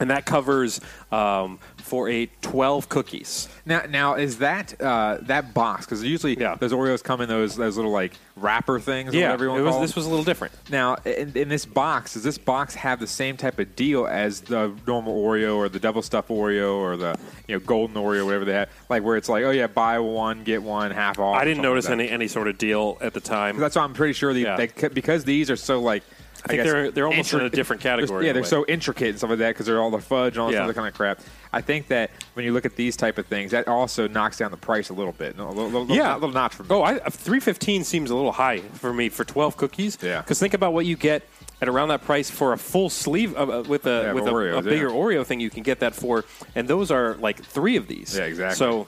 and 0.00 0.08
that 0.10 0.24
covers 0.24 0.80
um, 1.12 1.58
for 1.88 2.08
a 2.08 2.26
twelve 2.42 2.88
cookies. 2.88 3.48
Now, 3.66 3.82
now 3.88 4.14
is 4.14 4.38
that 4.38 4.80
uh, 4.80 5.18
that 5.22 5.54
box? 5.54 5.86
Because 5.86 6.04
usually 6.04 6.38
Yeah. 6.38 6.54
those 6.56 6.72
Oreos 6.72 7.02
come 7.02 7.20
in 7.20 7.28
those 7.28 7.56
those 7.56 7.76
little 7.76 7.90
like 7.90 8.12
wrapper 8.36 8.78
things. 8.78 9.14
Yeah, 9.14 9.28
whatever 9.28 9.44
you 9.44 9.50
want 9.50 9.60
to 9.60 9.64
was, 9.80 9.80
this 9.80 9.96
was 9.96 10.06
a 10.06 10.08
little 10.08 10.24
different. 10.24 10.54
Now, 10.70 10.96
in, 11.04 11.32
in 11.36 11.48
this 11.48 11.64
box, 11.64 12.14
does 12.14 12.22
this 12.22 12.38
box 12.38 12.74
have 12.76 13.00
the 13.00 13.06
same 13.06 13.36
type 13.36 13.58
of 13.58 13.74
deal 13.74 14.06
as 14.06 14.42
the 14.42 14.72
normal 14.86 15.20
Oreo 15.22 15.56
or 15.56 15.68
the 15.68 15.80
double 15.80 16.02
stuf 16.02 16.26
Oreo 16.26 16.74
or 16.76 16.96
the 16.96 17.18
you 17.46 17.54
know 17.56 17.60
golden 17.60 17.96
Oreo, 17.96 18.24
whatever 18.26 18.44
they 18.44 18.52
have? 18.52 18.70
Like 18.88 19.02
where 19.02 19.16
it's 19.16 19.28
like, 19.28 19.44
oh 19.44 19.50
yeah, 19.50 19.66
buy 19.66 19.98
one 19.98 20.44
get 20.44 20.62
one 20.62 20.90
half 20.90 21.18
off. 21.18 21.36
I 21.36 21.44
didn't 21.44 21.62
notice 21.62 21.86
like 21.86 21.94
any 21.94 22.08
any 22.10 22.28
sort 22.28 22.48
of 22.48 22.58
deal 22.58 22.98
at 23.00 23.14
the 23.14 23.20
time. 23.20 23.56
That's 23.58 23.76
why 23.76 23.82
I'm 23.82 23.94
pretty 23.94 24.12
sure 24.12 24.32
the, 24.32 24.40
Yeah. 24.42 24.56
they, 24.56 24.88
because 24.88 25.24
these 25.24 25.50
are 25.50 25.56
so 25.56 25.80
like. 25.80 26.02
I, 26.44 26.48
think 26.48 26.62
guess, 26.62 26.72
they're- 26.72 26.90
they're 26.90 27.06
almost 27.06 27.32
in 27.32 27.40
a 27.40 27.50
different 27.50 27.82
category 27.82 28.26
Yeah, 28.26 28.32
they're 28.32 28.44
so 28.44 28.64
intricate 28.66 29.08
and 29.08 29.18
stuff 29.18 29.30
like 29.30 29.40
that 29.40 29.48
because 29.50 29.66
they're 29.66 29.80
all 29.80 29.90
the 29.90 29.98
fudge 29.98 30.34
and 30.34 30.40
all 30.42 30.48
this 30.48 30.54
Yeah. 30.56 30.64
other 30.64 30.72
kind 30.74 30.86
of 30.88 30.94
crap. 30.94 31.20
I 31.52 31.60
think 31.60 31.88
that 31.88 32.10
when 32.34 32.44
you 32.44 32.52
look 32.52 32.64
at 32.64 32.76
these 32.76 32.96
type 32.96 33.18
of 33.18 33.26
things, 33.26 33.50
that 33.50 33.66
also 33.68 34.06
knocks 34.06 34.36
down 34.38 34.50
the 34.50 34.56
price 34.56 34.90
a 34.90 34.92
little 34.94 35.12
bit. 35.12 35.38
A 35.38 35.44
little, 35.44 35.64
little, 35.64 35.86
Yeah. 35.88 36.14
little, 36.14 36.28
little 36.28 36.34
notch 36.34 36.54
for 36.54 36.62
me. 36.62 36.68
Oh, 36.70 36.82
I, 36.82 36.98
three 37.10 37.40
fifteen 37.40 37.82
seems 37.84 38.10
a 38.10 38.14
little 38.14 38.32
high 38.32 38.58
for 38.74 38.92
me 38.92 39.08
for 39.08 39.24
twelve 39.24 39.56
cookies. 39.56 39.98
Yeah. 40.00 40.20
Because 40.20 40.38
think 40.38 40.54
about 40.54 40.72
what 40.72 40.86
you 40.86 40.94
get 40.96 41.22
at 41.60 41.68
around 41.68 41.88
that 41.88 42.02
price 42.04 42.30
for 42.30 42.52
a 42.52 42.58
full 42.58 42.88
sleeve 42.90 43.36
uh, 43.36 43.40
uh, 43.40 43.62
with 43.66 43.86
a 43.86 44.02
Yeah, 44.04 44.12
with 44.12 44.26
a, 44.26 44.30
Oreos, 44.30 44.58
a 44.58 44.62
bigger 44.62 44.88
yeah. 44.88 44.94
Oreo 44.94 45.26
thing. 45.26 45.40
You 45.40 45.50
can 45.50 45.62
get 45.64 45.80
that 45.80 45.94
for, 45.94 46.24
and 46.54 46.68
those 46.68 46.90
are 46.92 47.14
like 47.16 47.42
three 47.42 47.76
of 47.76 47.88
these. 47.88 48.16
Yeah, 48.16 48.24
exactly. 48.26 48.56
So 48.56 48.86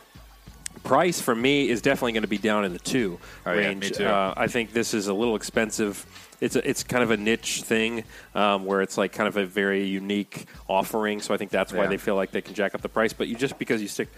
Price 0.83 1.21
for 1.21 1.35
me 1.35 1.69
is 1.69 1.83
definitely 1.83 2.13
going 2.13 2.23
to 2.23 2.29
be 2.29 2.39
down 2.39 2.65
in 2.65 2.73
the 2.73 2.79
two 2.79 3.19
Oh, 3.47 3.53
yeah, 3.53 3.67
range. 3.69 3.93
too. 3.93 4.07
Uh, 4.07 4.35
I 4.37 4.47
think 4.47 4.73
this 4.73 4.95
is 4.95 5.07
a 5.09 5.15
little 5.15 5.37
expensive. 5.37 6.05
It's 6.41 6.57
a, 6.57 6.69
it's 6.69 6.83
kind 6.83 7.03
of 7.05 7.11
a 7.11 7.17
niche 7.17 7.63
thing 7.63 8.05
um, 8.35 8.65
where 8.65 8.81
it's 8.81 8.97
like 8.97 9.13
kind 9.13 9.29
of 9.29 9.37
a 9.37 9.45
very 9.45 9.85
unique 9.85 10.47
offering. 10.69 11.21
So 11.21 11.35
I 11.35 11.37
think 11.37 11.51
that's 11.51 11.73
why 11.73 11.83
Yeah. 11.83 11.89
they 11.91 11.97
feel 11.99 12.17
like 12.17 12.31
they 12.31 12.41
can 12.41 12.55
jack 12.55 12.75
up 12.75 12.81
the 12.81 12.89
price. 12.89 13.13
But 13.13 13.29
you 13.29 13.37
just 13.37 13.59
because 13.59 13.83
you 13.83 13.89
stick 13.89 14.09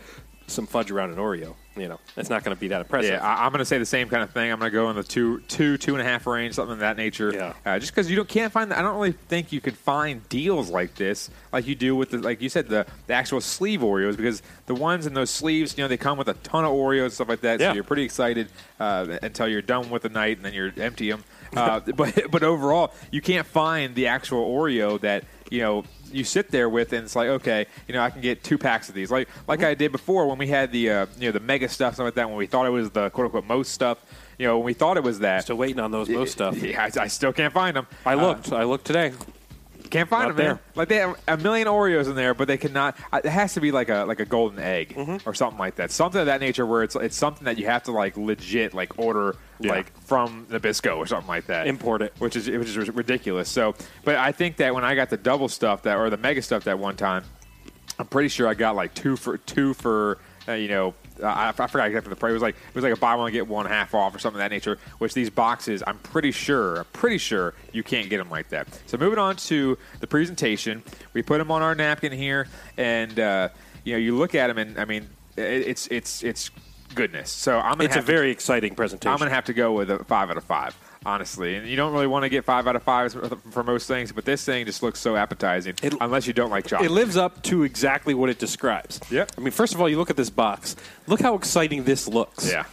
some 0.53 0.67
fudge 0.67 0.91
around 0.91 1.11
an 1.11 1.17
Oreo, 1.17 1.55
you 1.77 1.89
know, 1.89 1.99
it's 2.17 2.29
not 2.29 2.45
going 2.45 2.55
to 2.55 2.61
be 2.61 2.69
that 2.69 2.83
impressive. 2.83 3.13
Yeah, 3.13 3.27
I, 3.27 3.45
I'm 3.45 3.53
going 3.53 3.61
to 3.61 3.65
say 3.65 3.79
the 3.79 3.87
same 3.87 4.09
kind 4.09 4.23
of 4.23 4.31
thing. 4.31 4.53
I'm 4.53 4.59
going 4.59 4.71
to 4.71 4.75
go 4.75 4.91
in 4.91 4.97
the 4.97 5.03
two, 5.03 5.41
two, 5.49 5.79
two 5.79 5.95
and 5.95 6.01
a 6.01 6.05
half 6.05 6.27
range, 6.27 6.55
something 6.55 6.75
of 6.75 6.79
that 6.81 6.97
nature. 6.97 7.33
Yeah. 7.33 7.55
Uh, 7.65 7.79
just 7.79 7.93
because 7.93 8.11
you 8.11 8.17
don't 8.17 8.29
can't 8.29 8.53
find, 8.53 8.73
I 8.73 8.83
don't 8.83 8.95
really 8.95 9.13
think 9.13 9.53
you 9.53 9.61
can 9.61 9.75
find 9.75 10.29
deals 10.29 10.71
like 10.71 10.95
this, 10.95 11.31
like 11.53 11.67
you 11.67 11.75
do 11.75 11.97
with 11.97 12.11
the, 12.11 12.19
like 12.19 12.43
you 12.43 12.49
said, 12.49 12.69
the, 12.69 12.87
the 13.07 13.15
actual 13.15 13.41
sleeve 13.41 13.81
Oreos, 13.81 14.17
because 14.17 14.43
the 14.67 14.75
ones 14.75 15.07
in 15.07 15.15
those 15.15 15.31
sleeves, 15.31 15.77
you 15.77 15.85
know, 15.85 15.89
they 15.89 15.97
come 15.97 16.19
with 16.19 16.29
a 16.29 16.35
ton 16.35 16.65
of 16.65 16.73
Oreos 16.73 17.05
and 17.05 17.13
stuff 17.13 17.29
like 17.29 17.41
that. 17.41 17.61
Yeah. 17.61 17.71
So 17.71 17.75
you're 17.75 17.85
pretty 17.85 18.05
excited 18.05 18.49
uh, 18.79 19.19
until 19.23 19.49
you're 19.49 19.63
done 19.63 19.91
with 19.91 20.03
the 20.03 20.09
night, 20.09 20.37
and 20.37 20.45
then 20.45 20.55
you're 20.55 20.73
empty 20.77 21.11
them. 21.11 21.25
Uh, 21.55 21.81
but 21.81 22.19
but 22.31 22.43
overall, 22.43 22.95
you 23.11 23.21
can't 23.21 23.47
find 23.47 23.95
the 23.95 24.07
actual 24.07 24.51
Oreo 24.51 24.99
that 25.03 25.25
you 25.51 25.61
know 25.61 25.85
you 26.13 26.25
sit 26.25 26.51
there 26.51 26.69
with, 26.69 26.93
and 26.93 27.05
it's 27.05 27.17
like, 27.17 27.29
okay, 27.29 27.67
you 27.89 27.95
know, 27.95 28.03
I 28.03 28.11
can 28.11 28.21
get 28.21 28.43
two 28.45 28.59
packs 28.59 28.89
of 28.89 28.95
these, 28.95 29.11
like 29.11 29.29
like 29.49 29.63
I 29.63 29.75
did 29.75 29.93
before 29.93 30.27
when 30.27 30.39
we 30.39 30.47
had 30.47 30.73
the 30.73 30.91
uh, 30.91 31.07
you 31.19 31.29
know 31.29 31.33
the 31.33 31.41
mega 31.41 31.67
stuf, 31.67 31.95
something 31.95 32.05
like 32.07 32.15
that, 32.15 32.29
when 32.29 32.39
we 32.39 32.47
thought 32.47 32.67
it 32.67 32.71
was 32.71 32.91
the 32.91 33.11
quote 33.11 33.27
unquote 33.27 33.47
most 33.47 33.79
stuf. 33.79 33.97
You 34.39 34.47
know, 34.47 34.59
when 34.59 34.67
we 34.67 34.75
thought 34.75 34.97
it 34.97 35.05
was 35.05 35.21
that. 35.21 35.45
Still 35.45 35.57
waiting 35.57 35.81
on 35.81 35.91
those 35.91 36.09
most 36.09 36.33
stuff. 36.39 36.57
Yeah, 36.57 36.83
I, 36.83 37.03
I 37.03 37.07
still 37.09 37.33
can't 37.33 37.53
find 37.53 37.77
them. 37.77 37.87
I 38.05 38.15
looked. 38.15 38.53
I 38.53 38.65
looked 38.65 38.87
today. 38.87 39.13
Can't 39.93 40.09
find 40.09 40.31
them 40.31 40.37
there. 40.37 40.61
Like 40.75 40.89
they 40.89 40.97
have 40.97 41.21
a 41.29 41.37
million 41.37 41.69
Oreos 41.69 42.07
in 42.09 42.15
there, 42.17 42.33
but 42.35 42.49
they 42.49 42.57
cannot. 42.57 42.97
uh, 43.13 43.21
It 43.23 43.29
has 43.29 43.55
to 43.55 43.61
be 43.61 43.71
like 43.73 43.89
a 43.91 44.05
like 44.05 44.21
a 44.21 44.25
golden 44.25 44.59
egg 44.59 44.95
Mm-hmm. 44.97 45.29
or 45.29 45.35
something 45.35 45.59
like 45.59 45.77
that. 45.77 45.91
Something 45.91 46.21
of 46.23 46.27
that 46.27 46.41
nature 46.41 46.65
where 46.67 46.83
it's 46.83 46.97
it's 46.97 47.17
something 47.17 47.45
that 47.45 47.59
you 47.59 47.67
have 47.67 47.83
to 47.85 47.93
like 47.93 48.17
legit 48.17 48.73
like 48.75 48.99
order 48.99 49.37
Yeah. 49.61 49.73
like 49.73 49.97
from 50.01 50.47
Nabisco 50.47 50.97
or 50.97 51.07
something 51.07 51.29
like 51.29 51.47
that. 51.47 51.67
Import 51.67 52.03
it. 52.03 52.15
which 52.19 52.37
is 52.37 52.49
which 52.49 52.69
is 52.75 52.91
ridiculous. 52.91 53.49
So, 53.49 53.75
but 54.03 54.17
I 54.17 54.33
think 54.33 54.57
that 54.57 54.75
when 54.75 54.83
I 54.83 54.95
got 54.95 55.11
the 55.11 55.19
double 55.19 55.49
stuf 55.49 55.83
that 55.83 55.97
or 55.99 56.09
the 56.11 56.17
mega 56.17 56.41
stuf 56.41 56.63
that 56.65 56.79
one 56.79 56.97
time, 56.97 57.25
I'm 57.99 58.07
pretty 58.07 58.29
sure 58.31 58.49
I 58.49 58.55
got 58.55 58.75
like 58.75 58.95
two 58.95 59.17
for 59.17 59.37
two 59.39 59.75
for 59.75 60.19
uh, 60.49 60.53
you 60.53 60.69
know. 60.69 60.95
I, 61.23 61.49
I 61.51 61.53
forgot 61.53 61.87
exactly 61.89 62.11
the 62.11 62.17
price. 62.17 62.31
It 62.31 62.35
was 62.35 62.43
like 62.43 62.55
it 62.57 62.75
was 62.75 62.85
like 62.85 62.93
a 62.93 62.97
buy 62.97 63.15
one 63.15 63.31
get 63.33 63.47
one 63.47 63.67
half 63.67 63.95
off 63.95 64.15
or 64.15 64.19
something 64.19 64.41
of 64.41 64.45
that 64.45 64.55
nature. 64.55 64.79
Which 64.99 65.15
these 65.15 65.31
boxes, 65.31 65.83
I'm 65.87 65.99
pretty 65.99 66.31
sure, 66.33 66.79
I'm 66.79 66.85
pretty 66.93 67.19
sure 67.19 67.55
you 67.73 67.83
can't 67.83 68.09
get 68.11 68.19
them 68.19 68.31
like 68.31 68.49
that. 68.51 68.69
So 68.87 68.97
moving 68.99 69.19
on 69.19 69.37
to 69.37 69.79
the 70.01 70.07
presentation, 70.07 70.83
we 71.13 71.23
put 71.23 71.39
them 71.39 71.51
on 71.51 71.63
our 71.63 71.75
napkin 71.75 72.13
here, 72.13 72.49
and 72.77 73.19
uh, 73.19 73.49
you 73.85 73.93
know 73.93 73.99
you 73.99 74.17
look 74.17 74.35
at 74.35 74.49
them, 74.49 74.59
and 74.59 74.79
I 74.79 74.85
mean 74.85 75.09
it, 75.37 75.43
it's 75.43 75.87
it's 75.89 76.23
it's 76.23 76.51
goodness. 76.95 77.31
So 77.31 77.59
I'm 77.59 77.73
gonna 77.73 77.85
It's 77.85 77.97
a 77.97 78.01
to- 78.01 78.05
very 78.07 78.31
exciting 78.31 78.75
presentation. 78.75 79.13
I'm 79.13 79.19
going 79.19 79.31
to 79.31 79.35
have 79.35 79.47
to 79.47 79.55
go 79.55 79.73
with 79.73 79.91
a 79.91 80.05
five 80.05 80.31
out 80.31 80.37
of 80.37 80.45
five, 80.45 80.77
honestly. 81.05 81.57
And 81.57 81.67
you 81.69 81.77
don't 81.77 81.93
really 81.93 82.07
want 82.07 82.25
to 82.25 82.29
get 82.29 82.45
five 82.45 82.67
out 82.67 82.77
of 82.77 82.83
fives 82.83 83.15
for, 83.51 83.63
most 83.65 83.87
things, 83.89 84.13
but 84.13 84.25
this 84.25 84.45
thing 84.45 84.65
just 84.67 84.83
looks 84.83 85.01
so 85.01 85.17
appetizing, 85.17 85.75
It- 85.83 85.95
unless 86.01 86.27
you 86.27 86.33
don't 86.33 86.51
like 86.51 86.67
chocolate. 86.67 86.91
It 86.91 86.95
lives 86.95 87.17
up 87.17 87.43
to 87.45 87.63
exactly 87.65 88.15
what 88.15 88.31
it 88.31 88.39
describes. 88.39 89.01
Yep. 89.11 89.33
I 89.37 89.41
mean, 89.41 89.51
first 89.53 89.75
of 89.75 89.81
all, 89.81 89.89
you 89.89 89.99
look 89.99 90.11
at 90.11 90.17
this 90.17 90.31
box. 90.31 90.77
Look 91.07 91.21
how 91.21 91.35
exciting 91.35 91.85
this 91.85 92.07
looks. 92.09 92.51
yeah. 92.51 92.65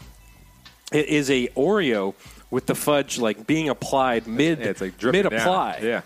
It 0.92 1.08
is 1.08 1.30
a 1.30 1.48
Oreo 1.50 2.16
with 2.50 2.66
the 2.66 2.74
fudge 2.76 3.20
like 3.20 3.46
being 3.46 3.70
applied 3.70 4.26
mid 4.26 4.60
yeah, 4.60 4.74
like 4.80 5.02
mid 5.04 5.26
apply. 5.28 5.80
Yeah. 5.84 6.02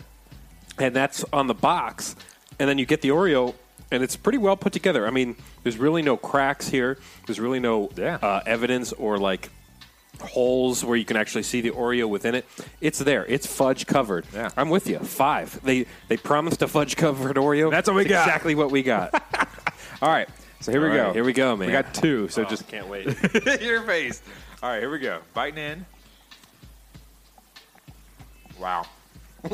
and 0.77 0.94
that's 0.94 1.24
on 1.32 1.48
the 1.48 1.53
box. 1.53 2.15
And 2.60 2.68
then 2.70 2.77
you 2.77 2.86
get 2.86 3.01
the 3.01 3.10
Oreo, 3.10 3.53
and 3.92 4.03
it's 4.03 4.15
pretty 4.18 4.38
well 4.38 4.58
put 4.58 4.74
together. 4.74 5.08
I 5.08 5.10
mean, 5.12 5.36
there's 5.63 5.77
really 5.77 6.01
no 6.01 6.18
cracks 6.18 6.68
here. 6.68 6.98
There's 7.25 7.39
really 7.39 7.60
no 7.62 7.92
Yeah. 7.96 8.15
uh, 8.22 8.42
evidence 8.46 8.92
or 8.94 9.18
like 9.18 9.50
holes 10.22 10.84
where 10.86 10.96
you 10.96 11.05
can 11.05 11.17
actually 11.17 11.43
see 11.43 11.62
the 11.62 11.72
Oreo 11.72 12.08
within 12.08 12.36
it. 12.36 12.46
It's 12.82 13.00
there. 13.00 13.25
It's 13.25 13.46
fudge 13.48 13.86
covered. 13.88 14.25
Yeah. 14.34 14.50
I'm 14.55 14.70
with 14.70 14.88
you. 14.88 15.00
Five. 15.00 15.60
They 15.63 15.86
they 16.08 16.17
promised 16.17 16.62
a 16.62 16.67
fudge 16.67 16.96
covered 16.96 17.36
Oreo. 17.36 17.72
That's 17.72 17.88
what 17.89 17.96
we 17.96 18.01
It's 18.03 18.10
got. 18.12 18.27
Exactly 18.27 18.55
what 18.55 18.72
we 18.72 18.84
got. 18.84 19.13
All 20.01 20.10
right. 20.10 20.29
So 20.62 20.72
here 20.72 20.82
we 20.82 20.98
All 21.00 21.08
go. 21.08 21.13
here 21.13 21.24
we 21.25 21.34
go, 21.34 21.55
man. 21.58 21.67
We 21.67 21.72
got 21.74 21.93
two. 21.93 22.27
So 22.29 22.43
Oh, 22.43 22.46
just 22.46 22.67
can't 22.67 22.88
wait. 22.88 23.05
your 23.62 23.82
face. 23.84 24.22
All 24.62 24.70
right, 24.70 24.79
here 24.79 24.89
we 24.91 25.00
go. 25.00 25.20
Biting 25.34 25.58
in. 25.58 25.86
Wow. 28.60 28.86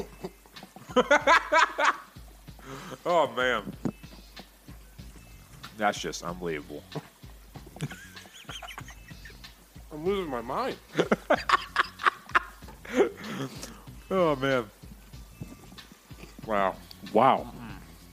oh 3.05 3.31
man. 3.35 3.63
That's 5.77 5.99
just 5.99 6.23
unbelievable. 6.23 6.83
I'm 9.91 10.05
losing 10.05 10.29
my 10.29 10.41
mind. 10.41 10.75
Oh 14.11 14.35
man. 14.37 14.65
Wow. 16.47 16.75
Wow. 17.13 17.51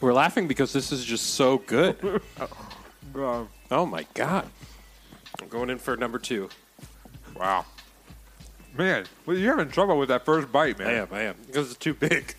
We're 0.00 0.12
laughing 0.12 0.46
because 0.46 0.72
this 0.72 0.92
is 0.92 1.04
just 1.04 1.34
so 1.34 1.58
good. 1.58 2.20
Uh, 3.16 3.44
Oh 3.70 3.86
my 3.86 4.04
god. 4.14 4.48
I'm 5.40 5.46
going 5.48 5.70
in 5.70 5.78
for 5.78 5.96
number 5.96 6.18
two. 6.18 6.48
wow. 7.36 7.64
Man, 8.76 9.06
well, 9.24 9.36
you're 9.36 9.56
having 9.56 9.70
trouble 9.72 9.98
with 9.98 10.08
that 10.08 10.24
first 10.24 10.50
bite, 10.50 10.78
man. 10.80 10.88
I 10.88 10.92
am, 10.94 11.08
I 11.12 11.20
am. 11.22 11.36
Because 11.46 11.70
it's 11.70 11.78
too 11.78 11.94
big. 11.94 12.34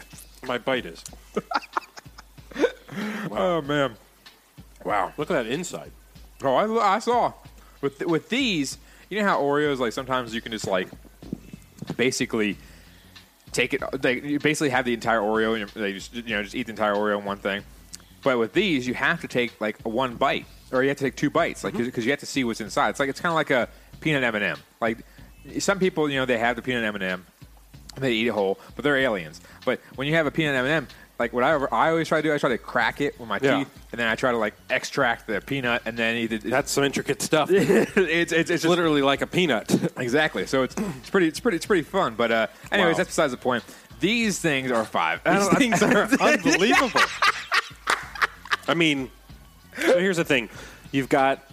My 0.45 0.57
bite 0.57 0.85
is. 0.85 1.01
Oh 3.31 3.61
man. 3.61 3.95
Wow. 4.85 5.11
Look 5.17 5.29
at 5.31 5.33
that 5.33 5.47
inside. 5.47 5.91
Oh, 6.43 6.55
I, 6.55 6.95
I 6.95 6.99
saw 6.99 7.33
with 7.81 8.05
with 8.05 8.29
these. 8.29 8.77
You 9.09 9.19
know 9.19 9.27
how 9.27 9.41
Oreos 9.41 9.79
like 9.79 9.93
sometimes 9.93 10.33
you 10.33 10.41
can 10.41 10.51
just 10.51 10.67
like 10.67 10.87
basically 11.97 12.57
take 13.51 13.73
it. 13.73 13.81
Like 14.03 14.23
you 14.23 14.39
basically 14.39 14.69
have 14.69 14.85
the 14.85 14.93
entire 14.93 15.19
Oreo 15.19 15.59
and 15.59 15.69
they 15.71 15.93
just 15.93 16.13
you 16.13 16.35
know 16.35 16.43
just 16.43 16.55
eat 16.55 16.67
the 16.67 16.71
entire 16.71 16.93
Oreo 16.93 17.19
in 17.19 17.25
one 17.25 17.37
thing. 17.37 17.63
But 18.23 18.39
with 18.39 18.53
these, 18.53 18.87
you 18.87 18.93
have 18.95 19.21
to 19.21 19.27
take 19.27 19.59
like 19.61 19.79
one 19.83 20.15
bite, 20.15 20.45
or 20.71 20.81
you 20.81 20.89
have 20.89 20.97
to 20.97 21.03
take 21.03 21.15
two 21.15 21.29
bites, 21.29 21.63
like 21.63 21.73
mm-hmm. 21.73 21.85
because 21.85 22.05
you 22.05 22.11
have 22.11 22.19
to 22.21 22.25
see 22.25 22.43
what's 22.43 22.61
inside. 22.61 22.89
It's 22.89 22.99
like 22.99 23.09
it's 23.09 23.21
kind 23.21 23.31
of 23.31 23.35
like 23.35 23.51
a 23.51 23.69
peanut 24.01 24.23
M 24.23 24.35
and 24.35 24.43
m 24.43 24.57
Like 24.81 24.99
some 25.59 25.79
people, 25.79 26.09
you 26.09 26.19
know, 26.19 26.25
they 26.25 26.37
have 26.37 26.55
the 26.55 26.61
peanut 26.61 26.83
M 26.83 26.95
and 26.95 27.03
m 27.03 27.25
and 27.95 28.03
they 28.03 28.11
eat 28.11 28.27
it 28.27 28.31
whole, 28.31 28.59
but 28.75 28.83
they're 28.83 28.97
aliens. 28.97 29.41
But 29.63 29.79
when 29.95 30.07
you 30.07 30.15
have 30.15 30.25
a 30.25 30.31
peanut 30.31 30.55
M 30.55 30.65
and 30.65 30.73
m 30.73 30.87
like 31.19 31.31
what 31.33 31.43
I 31.43 31.51
I 31.71 31.89
always 31.89 32.07
try 32.07 32.21
to 32.21 32.27
do, 32.27 32.33
I 32.33 32.37
try 32.37 32.49
to 32.49 32.57
crack 32.57 32.99
it 33.01 33.19
with 33.19 33.27
my 33.29 33.39
Yeah. 33.41 33.59
teeth, 33.59 33.69
and 33.91 33.99
then 33.99 34.07
I 34.07 34.15
try 34.15 34.31
to 34.31 34.37
like 34.37 34.53
extract 34.69 35.27
the 35.27 35.39
peanut, 35.41 35.81
and 35.85 35.97
then 35.97 36.15
it. 36.17 36.43
That's 36.43 36.71
some 36.71 36.83
intricate 36.83 37.21
stuff. 37.21 37.49
it's 37.51 38.31
it's 38.31 38.49
it's 38.49 38.65
literally 38.65 39.01
like 39.01 39.21
a 39.21 39.27
peanut. 39.27 39.73
exactly. 39.97 40.45
So 40.45 40.63
it's 40.63 40.75
it's 40.77 41.09
pretty 41.09 41.27
it's 41.27 41.39
pretty 41.39 41.55
it's 41.57 41.65
pretty 41.65 41.83
fun. 41.83 42.15
But 42.15 42.31
uh, 42.31 42.47
anyways, 42.71 42.93
Wow. 42.93 42.97
that's 42.97 43.09
besides 43.09 43.31
the 43.31 43.37
point. 43.37 43.63
These 44.01 44.39
things 44.39 44.71
are 44.71 44.83
five. 44.83 45.21
These 45.23 45.47
things 45.57 45.81
are 45.81 46.03
unbelievable. 46.19 46.99
I 48.67 48.73
mean, 48.73 49.09
so 49.79 49.99
here's 49.99 50.17
the 50.17 50.25
thing: 50.25 50.49
you've 50.91 51.09
got 51.09 51.43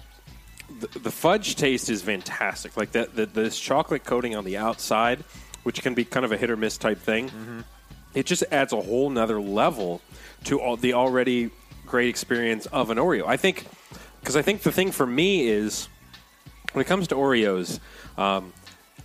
the, 0.81 0.99
the 0.99 1.11
fudge 1.11 1.57
taste 1.57 1.89
is 1.91 2.03
fantastic. 2.03 2.77
Like 2.77 2.93
that, 2.93 3.15
the, 3.15 3.27
this 3.27 3.59
chocolate 3.59 4.05
coating 4.05 4.35
on 4.35 4.45
the 4.45 4.57
outside, 4.57 5.23
which 5.63 5.83
can 5.83 5.95
be 5.95 6.05
kind 6.05 6.25
of 6.25 6.33
a 6.33 6.37
hit 6.37 6.51
or 6.51 6.57
miss 6.57 6.77
type 6.79 6.99
thing. 6.99 7.31
It 8.15 8.27
just 8.27 8.45
adds 8.51 8.73
a 8.73 8.81
whole 8.81 9.09
nother 9.11 9.41
level 9.41 10.01
to 10.45 10.61
all, 10.61 10.77
the 10.77 10.95
already 10.95 11.51
great 11.87 12.09
experience 12.09 12.67
of 12.67 12.91
an 12.91 12.99
Oreo. 12.99 13.27
I 13.27 13.37
think 13.37 13.67
because 14.21 14.37
I 14.37 14.43
think 14.43 14.63
the 14.63 14.73
thing 14.73 14.93
for 14.93 15.07
me 15.07 15.49
is 15.49 15.89
when 16.73 16.83
it 16.85 16.87
comes 16.89 17.09
to 17.09 17.15
Oreos, 17.17 17.81
um, 18.17 18.53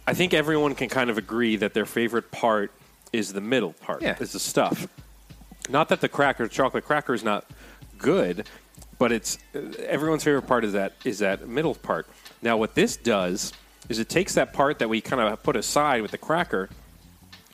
I 0.06 0.14
think 0.14 0.34
everyone 0.34 0.76
can 0.76 0.90
kind 0.90 1.10
of 1.10 1.18
agree 1.18 1.56
that 1.58 1.74
their 1.74 1.86
favorite 1.86 2.32
part 2.32 2.72
is 3.12 3.34
the 3.34 3.42
middle 3.42 3.74
part, 3.74 4.02
Yeah. 4.02 4.16
is 4.20 4.34
the 4.34 4.40
stuff. 4.40 4.88
Not 5.70 5.90
that 5.90 6.02
the 6.02 6.08
cracker, 6.10 6.48
chocolate 6.48 6.86
cracker, 6.86 7.14
is 7.14 7.24
not 7.24 7.46
good, 7.98 8.48
but 9.00 9.12
it's 9.12 9.38
uh, 9.56 9.60
everyone's 9.86 10.24
favorite 10.24 10.44
part 10.48 10.64
is 10.64 10.74
that 10.74 10.94
is 11.04 11.20
that 11.20 11.48
middle 11.48 11.76
part. 11.76 12.08
Now, 12.42 12.58
what 12.58 12.76
this 12.76 12.96
does 12.96 13.52
is 13.90 14.00
it 14.00 14.08
takes 14.10 14.34
that 14.36 14.54
part 14.54 14.80
that 14.80 14.88
we 14.90 15.02
kind 15.02 15.22
of 15.22 15.42
put 15.44 15.56
aside 15.56 16.02
with 16.02 16.12
the 16.12 16.18
cracker, 16.18 16.70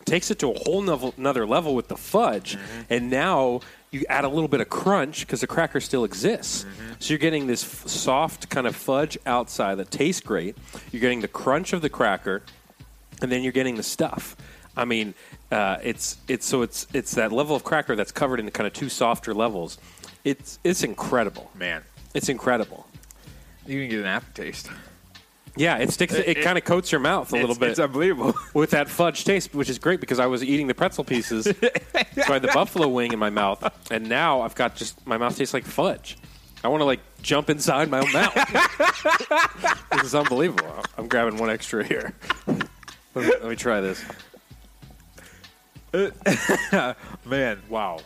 takes 0.05 0.31
it 0.31 0.39
to 0.39 0.51
a 0.51 0.59
whole 0.65 0.81
novel, 0.81 1.13
another 1.17 1.45
level 1.45 1.75
with 1.75 1.87
the 1.87 1.97
fudge, 1.97 2.57
and 2.89 3.09
now 3.09 3.61
you 3.91 4.05
add 4.09 4.25
a 4.25 4.29
little 4.29 4.47
bit 4.47 4.59
of 4.59 4.69
crunch 4.69 5.21
because 5.21 5.41
the 5.41 5.47
cracker 5.47 5.79
still 5.79 6.03
exists. 6.03 6.65
So 6.99 7.13
you're 7.13 7.19
getting 7.19 7.45
this 7.47 7.63
f- 7.63 7.87
soft 7.87 8.49
kind 8.49 8.65
of 8.65 8.75
fudge 8.75 9.17
outside 9.25 9.75
that 9.75 9.91
tastes 9.91 10.21
great. 10.21 10.57
You're 10.91 11.01
getting 11.01 11.21
the 11.21 11.27
crunch 11.27 11.73
of 11.73 11.81
the 11.81 11.89
cracker, 11.89 12.41
and 13.21 13.31
then 13.31 13.43
you're 13.43 13.51
getting 13.51 13.75
the 13.75 13.83
stuff. 13.83 14.35
I 14.75 14.85
mean, 14.85 15.13
uh, 15.51 15.77
it's 15.83 16.17
it's 16.27 16.45
so 16.47 16.63
it's 16.63 16.87
it's 16.93 17.13
that 17.15 17.31
level 17.31 17.55
of 17.55 17.63
cracker 17.63 17.95
that's 17.95 18.11
covered 18.11 18.39
in 18.39 18.49
kind 18.51 18.65
of 18.65 18.73
two 18.73 18.89
softer 18.89 19.33
levels. 19.33 19.77
It's 20.23 20.57
it's 20.63 20.83
incredible. 20.83 21.51
man. 21.55 21.83
It's 22.15 22.29
incredible. 22.29 22.87
You 23.65 23.81
can 23.81 23.89
get 23.89 23.99
an 23.99 24.05
aftertaste. 24.05 24.69
Yeah, 25.55 25.77
it 25.77 25.91
sticks. 25.91 26.13
It, 26.13 26.27
It- 26.27 26.41
kind 26.43 26.57
of 26.57 26.63
coats 26.63 26.91
your 26.91 26.99
mouth 27.01 27.31
a 27.31 27.35
little 27.35 27.55
bit. 27.55 27.69
It's 27.71 27.79
unbelievable. 27.79 28.33
with 28.53 28.71
that 28.71 28.89
fudge 28.89 29.23
taste, 29.23 29.53
which 29.53 29.69
is 29.69 29.77
great 29.79 29.99
because 29.99 30.19
I 30.19 30.25
was 30.25 30.43
eating 30.43 30.67
the 30.67 30.73
pretzel 30.73 31.03
pieces, 31.03 31.45
so 31.45 31.53
I 31.93 32.33
had 32.33 32.41
the 32.41 32.51
buffalo 32.53 32.87
wing 32.87 33.13
in 33.13 33.19
my 33.19 33.29
mouth, 33.29 33.63
and 33.91 34.09
now 34.09 34.41
I've 34.41 34.55
got 34.55 34.75
just 34.75 35.05
my 35.05 35.17
mouth 35.17 35.37
tastes 35.37 35.53
like 35.53 35.63
fudge. 35.65 36.17
I 36.63 36.69
want 36.69 36.81
to 36.81 36.85
like 36.85 37.01
jump 37.21 37.49
inside 37.49 37.89
my 37.91 37.99
own 37.99 38.11
mouth. 38.13 38.33
this 39.91 40.03
is 40.03 40.15
unbelievable. 40.15 40.73
I'm 40.97 41.07
grabbing 41.07 41.37
one 41.37 41.49
extra 41.49 41.83
here. 41.83 42.13
Let 42.47 42.57
me, 43.15 43.31
let 43.41 43.45
me 43.49 43.55
try 43.55 43.79
this. 43.81 44.03
Man, 47.25 47.61
Wow. 47.69 47.99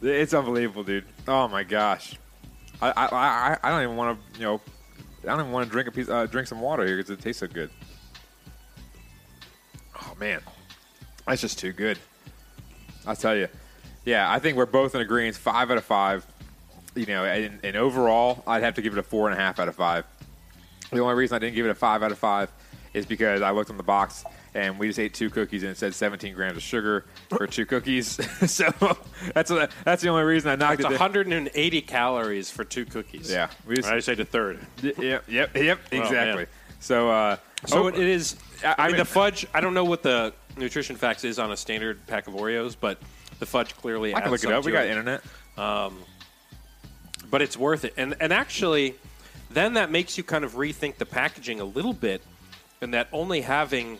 it's 0.00 0.34
unbelievable, 0.34 0.82
dude. 0.84 1.04
Oh 1.28 1.46
my 1.48 1.62
gosh. 1.62 2.16
I 2.80 2.90
I, 2.90 3.06
I, 3.06 3.58
I 3.62 3.70
don't 3.70 3.82
even 3.82 3.96
want 3.96 4.18
to 4.34 4.40
you 4.40 4.46
know 4.46 4.60
I 5.22 5.26
don't 5.26 5.40
even 5.40 5.52
want 5.52 5.66
to 5.66 5.70
drink 5.70 5.88
a 5.88 5.92
piece 5.92 6.08
uh, 6.08 6.26
drink 6.26 6.48
some 6.48 6.60
water 6.60 6.84
here 6.86 6.96
because 6.96 7.10
it 7.10 7.20
tastes 7.20 7.40
so 7.40 7.46
good. 7.46 7.70
Oh 10.00 10.14
man, 10.18 10.40
that's 11.26 11.40
just 11.40 11.58
too 11.58 11.72
good. 11.72 11.98
I'll 13.06 13.16
tell 13.16 13.36
you. 13.36 13.48
Yeah, 14.04 14.30
I 14.30 14.38
think 14.38 14.56
we're 14.56 14.66
both 14.66 14.94
in 14.94 15.00
agreement. 15.00 15.36
Five 15.36 15.70
out 15.70 15.78
of 15.78 15.84
five. 15.84 16.26
You 16.94 17.06
know, 17.06 17.24
and, 17.24 17.58
and 17.62 17.76
overall, 17.76 18.42
I'd 18.46 18.62
have 18.62 18.74
to 18.74 18.82
give 18.82 18.92
it 18.92 18.98
a 18.98 19.02
four 19.02 19.28
and 19.28 19.38
a 19.38 19.40
half 19.40 19.58
out 19.58 19.68
of 19.68 19.76
five. 19.76 20.04
The 20.90 21.00
only 21.00 21.14
reason 21.14 21.36
I 21.36 21.38
didn't 21.38 21.54
give 21.54 21.64
it 21.64 21.70
a 21.70 21.74
five 21.74 22.02
out 22.02 22.12
of 22.12 22.18
five 22.18 22.50
is 22.92 23.06
because 23.06 23.40
I 23.40 23.50
looked 23.50 23.70
on 23.70 23.78
the 23.78 23.82
box 23.82 24.24
and 24.54 24.78
we 24.78 24.86
just 24.88 24.98
ate 24.98 25.14
two 25.14 25.30
cookies 25.30 25.62
and 25.62 25.72
it 25.72 25.78
said 25.78 25.94
17 25.94 26.34
grams 26.34 26.56
of 26.56 26.62
sugar 26.62 27.04
for 27.30 27.46
two 27.46 27.64
cookies. 27.66 28.18
so 28.50 28.70
that's 29.34 29.50
what, 29.50 29.70
that's 29.84 30.02
the 30.02 30.08
only 30.08 30.24
reason 30.24 30.50
I 30.50 30.56
knocked 30.56 30.80
It's 30.80 30.86
it. 30.86 30.90
down. 30.90 30.98
180 30.98 31.82
calories 31.82 32.50
for 32.50 32.64
two 32.64 32.84
cookies. 32.84 33.30
Yeah, 33.30 33.48
we 33.66 33.76
just, 33.76 33.88
I 33.88 33.96
just 33.96 34.08
ate 34.08 34.20
a 34.20 34.24
third. 34.24 34.58
Y- 34.82 34.92
Yep, 34.98 35.24
yep, 35.28 35.56
yep, 35.56 35.78
Oh, 35.92 35.96
exactly. 35.96 36.36
man. 36.42 36.46
so, 36.80 37.10
uh, 37.10 37.36
So 37.66 37.84
oh, 37.84 37.86
it 37.88 37.96
is. 37.98 38.36
I- 38.64 38.68
I, 38.68 38.74
I 38.76 38.82
mean, 38.86 38.92
mean- 38.92 38.98
the 38.98 39.04
fudge. 39.06 39.46
I 39.54 39.60
don't 39.60 39.74
know 39.74 39.84
what 39.84 40.02
the 40.02 40.32
nutrition 40.56 40.96
facts 40.96 41.24
is 41.24 41.38
on 41.38 41.50
a 41.52 41.56
standard 41.56 42.04
pack 42.06 42.26
of 42.26 42.34
Oreos, 42.34 42.76
but 42.78 42.98
the 43.38 43.46
fudge 43.46 43.74
clearly. 43.76 44.14
I 44.14 44.20
can 44.20 44.32
adds 44.32 44.44
look 44.44 44.52
it 44.52 44.54
up. 44.56 44.64
We 44.64 44.72
to 44.72 44.78
got 44.78 44.86
internet. 44.86 45.22
Um, 45.56 45.96
but 47.30 47.40
it's 47.42 47.56
worth 47.56 47.84
it. 47.84 47.94
And 47.96 48.14
and 48.20 48.32
actually, 48.32 48.94
then 49.50 49.74
that 49.74 49.90
makes 49.90 50.18
you 50.18 50.24
kind 50.24 50.44
of 50.44 50.52
rethink 50.54 50.96
the 50.98 51.06
packaging 51.06 51.60
a 51.60 51.64
little 51.64 51.92
bit, 51.94 52.20
and 52.80 52.92
that 52.94 53.08
only 53.12 53.40
having 53.40 53.98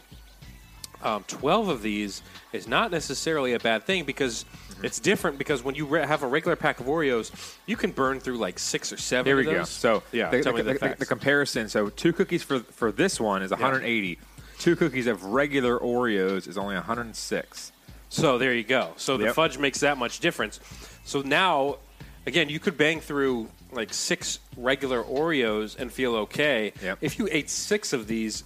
um, 1.02 1.24
twelve 1.26 1.68
of 1.68 1.82
these 1.82 2.22
is 2.52 2.66
not 2.68 2.90
necessarily 2.90 3.52
a 3.54 3.58
bad 3.58 3.84
thing 3.84 4.04
because. 4.04 4.44
Mm-hmm. 4.44 4.86
It's 4.86 4.98
different 4.98 5.38
because 5.38 5.62
when 5.62 5.76
you 5.76 5.86
re- 5.86 6.04
have 6.04 6.24
a 6.24 6.26
regular 6.26 6.56
pack 6.56 6.80
of 6.80 6.86
Oreos, 6.86 7.30
you 7.66 7.76
can 7.76 7.92
burn 7.92 8.18
through 8.18 8.38
like 8.38 8.58
six 8.58 8.92
or 8.92 8.96
seven. 8.96 9.26
Here 9.26 9.36
we 9.36 9.44
go. 9.44 9.62
So, 9.62 10.02
yeah, 10.10 10.28
the, 10.28 10.42
tell 10.42 10.52
the, 10.54 10.64
me 10.64 10.72
the, 10.72 10.78
the- 10.88 10.96
the 10.98 11.06
comparison. 11.06 11.68
So, 11.68 11.88
two 11.88 12.12
cookies 12.12 12.42
for 12.42 12.58
for 12.58 12.90
this 12.90 13.20
one 13.20 13.42
is 13.42 13.52
180. 13.52 14.18
Two 14.58 14.74
cookies 14.74 15.06
of 15.06 15.24
regular 15.24 15.78
Oreos 15.78 16.48
is 16.48 16.58
only 16.58 16.74
106. 16.74 17.72
So 18.08 18.38
there 18.38 18.52
you 18.52 18.62
go. 18.62 18.92
So 18.96 19.16
the 19.16 19.24
Yep. 19.24 19.34
fudge 19.34 19.58
makes 19.58 19.80
that 19.80 19.96
much 19.96 20.20
difference. 20.20 20.60
So 21.04 21.22
now, 21.22 21.78
again, 22.26 22.48
you 22.50 22.60
could 22.60 22.76
bang 22.76 23.00
through 23.00 23.48
like 23.72 23.92
six 23.94 24.38
regular 24.56 25.02
Oreos 25.02 25.78
and 25.78 25.90
feel 25.90 26.14
okay. 26.16 26.74
Yep. 26.82 26.98
If 27.00 27.18
you 27.18 27.26
ate 27.30 27.48
six 27.48 27.92
of 27.92 28.06
these, 28.06 28.44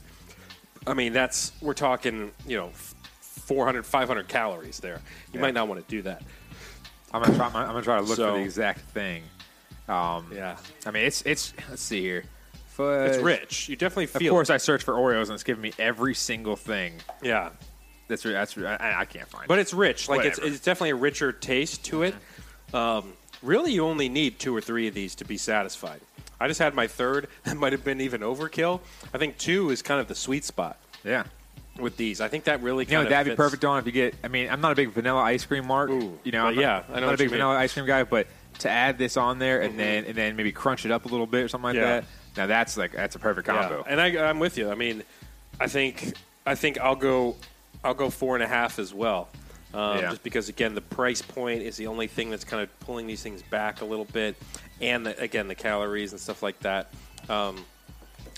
I 0.86 0.94
mean, 0.94 1.12
that's 1.12 1.52
we're 1.60 1.74
talking, 1.74 2.30
you 2.46 2.56
know, 2.56 2.70
400, 3.20 3.84
500 3.84 4.28
calories 4.28 4.80
there. 4.80 5.00
You 5.32 5.34
Yeah. 5.34 5.40
might 5.40 5.54
not 5.54 5.68
want 5.68 5.80
to 5.86 5.90
do 5.90 6.02
that. 6.02 6.22
I'm 7.12 7.22
gonna 7.22 7.36
try. 7.36 7.46
I'm 7.46 7.52
gonna 7.52 7.82
try 7.82 7.96
to 7.96 8.02
look 8.02 8.16
So- 8.16 8.32
for 8.32 8.38
the 8.38 8.44
exact 8.44 8.80
thing. 8.92 9.22
Um, 9.88 10.30
Yeah, 10.34 10.56
I 10.84 10.90
mean, 10.90 11.04
it's 11.04 11.22
it's. 11.22 11.52
Let's 11.70 11.82
see 11.82 12.00
here. 12.00 12.24
Fudge. 12.68 13.10
it's 13.14 13.22
rich. 13.22 13.68
You 13.68 13.76
definitely 13.76 14.06
feel. 14.06 14.32
Of 14.32 14.34
course, 14.36 14.50
I 14.50 14.58
search 14.58 14.82
for 14.82 14.94
Oreos 14.94 15.24
and 15.24 15.32
it's 15.32 15.44
giving 15.44 15.62
me 15.62 15.72
every 15.78 16.14
single 16.14 16.56
thing. 16.56 17.00
yeah. 17.22 17.50
That's 18.08 18.22
that's 18.22 18.56
I, 18.58 19.00
I 19.00 19.04
can't 19.04 19.28
find. 19.28 19.44
It. 19.44 19.48
But 19.48 19.58
it. 19.58 19.62
it's 19.62 19.74
rich. 19.74 20.08
Like 20.08 20.24
it's, 20.24 20.38
Whatever. 20.38 20.54
it's 20.54 20.64
definitely 20.64 20.90
a 20.90 20.96
richer 20.96 21.32
taste 21.32 21.84
to 21.86 22.02
it. 22.04 22.14
Um, 22.74 23.14
really, 23.42 23.72
you 23.72 23.84
only 23.84 24.08
need 24.08 24.38
two 24.38 24.54
or 24.54 24.60
three 24.60 24.86
of 24.86 24.94
these 24.94 25.14
to 25.16 25.24
be 25.24 25.36
satisfied. 25.36 26.00
I 26.40 26.48
just 26.48 26.60
had 26.60 26.74
my 26.74 26.86
third. 26.86 27.28
That 27.44 27.56
might 27.56 27.72
have 27.72 27.84
been 27.84 28.00
even 28.00 28.20
overkill. 28.22 28.80
I 29.14 29.18
think 29.18 29.38
two 29.38 29.70
is 29.70 29.82
kind 29.82 30.00
of 30.00 30.08
the 30.08 30.14
sweet 30.14 30.44
spot 30.44 30.78
yeah. 31.04 31.24
with 31.78 31.96
these. 31.96 32.20
I 32.20 32.28
think 32.28 32.44
that 32.44 32.62
really 32.62 32.84
You 32.84 32.92
know, 32.92 33.04
that'd 33.04 33.30
be 33.30 33.36
perfect 33.36 33.64
on 33.64 33.78
if 33.78 33.86
you 33.86 33.92
get. 33.92 34.14
I 34.24 34.28
mean, 34.28 34.50
I'm 34.50 34.60
not 34.60 34.72
a 34.72 34.74
big 34.74 34.90
vanilla 34.90 35.22
ice 35.22 35.44
cream 35.44 35.66
mark. 35.66 35.90
Ooh, 35.90 36.18
you 36.24 36.32
know, 36.32 36.46
I'm 36.46 36.54
not, 36.56 36.60
yeah, 36.60 36.82
I 36.88 36.92
know 36.92 36.96
I'm 36.96 37.02
not 37.02 37.14
a 37.14 37.18
big 37.18 37.30
vanilla 37.30 37.56
ice 37.56 37.72
cream 37.72 37.86
guy, 37.86 38.02
but 38.02 38.26
to 38.60 38.70
add 38.70 38.98
this 38.98 39.16
on 39.16 39.38
there 39.38 39.60
and 39.60 39.78
then 39.78 40.04
and 40.04 40.14
then 40.14 40.36
maybe 40.36 40.52
crunch 40.52 40.84
it 40.84 40.90
up 40.90 41.04
a 41.04 41.08
little 41.08 41.26
bit 41.26 41.44
or 41.44 41.48
something 41.48 41.66
like 41.66 41.76
Yeah. 41.76 42.00
that. 42.00 42.04
Now 42.36 42.46
that's 42.46 42.76
like 42.76 42.92
that's 42.92 43.14
a 43.14 43.18
perfect 43.18 43.46
combo. 43.46 43.84
Yeah. 43.86 43.92
And 43.92 44.00
I, 44.00 44.28
I'm 44.28 44.38
with 44.38 44.58
you. 44.58 44.70
I 44.70 44.74
mean, 44.74 45.02
I 45.60 45.68
think 45.68 46.14
I 46.44 46.54
think 46.54 46.78
I'll 46.80 46.96
go 46.96 47.36
I'll 47.84 47.94
go 47.94 48.10
four 48.10 48.34
and 48.34 48.42
a 48.42 48.48
half 48.48 48.78
as 48.78 48.92
well. 48.92 49.28
Um, 49.74 49.98
Yeah. 49.98 50.10
Just 50.10 50.22
because 50.22 50.48
again, 50.48 50.74
the 50.74 50.80
price 50.80 51.22
point 51.22 51.62
is 51.62 51.76
the 51.76 51.86
only 51.86 52.06
thing 52.06 52.30
that's 52.30 52.44
kind 52.44 52.62
of 52.62 52.80
pulling 52.80 53.06
these 53.06 53.22
things 53.22 53.42
back 53.42 53.80
a 53.80 53.84
little 53.84 54.06
bit, 54.06 54.36
and 54.80 55.06
the, 55.06 55.18
again, 55.20 55.48
the 55.48 55.54
calories 55.54 56.12
and 56.12 56.20
stuff 56.20 56.42
like 56.42 56.58
that. 56.60 56.90
Um, 57.28 57.64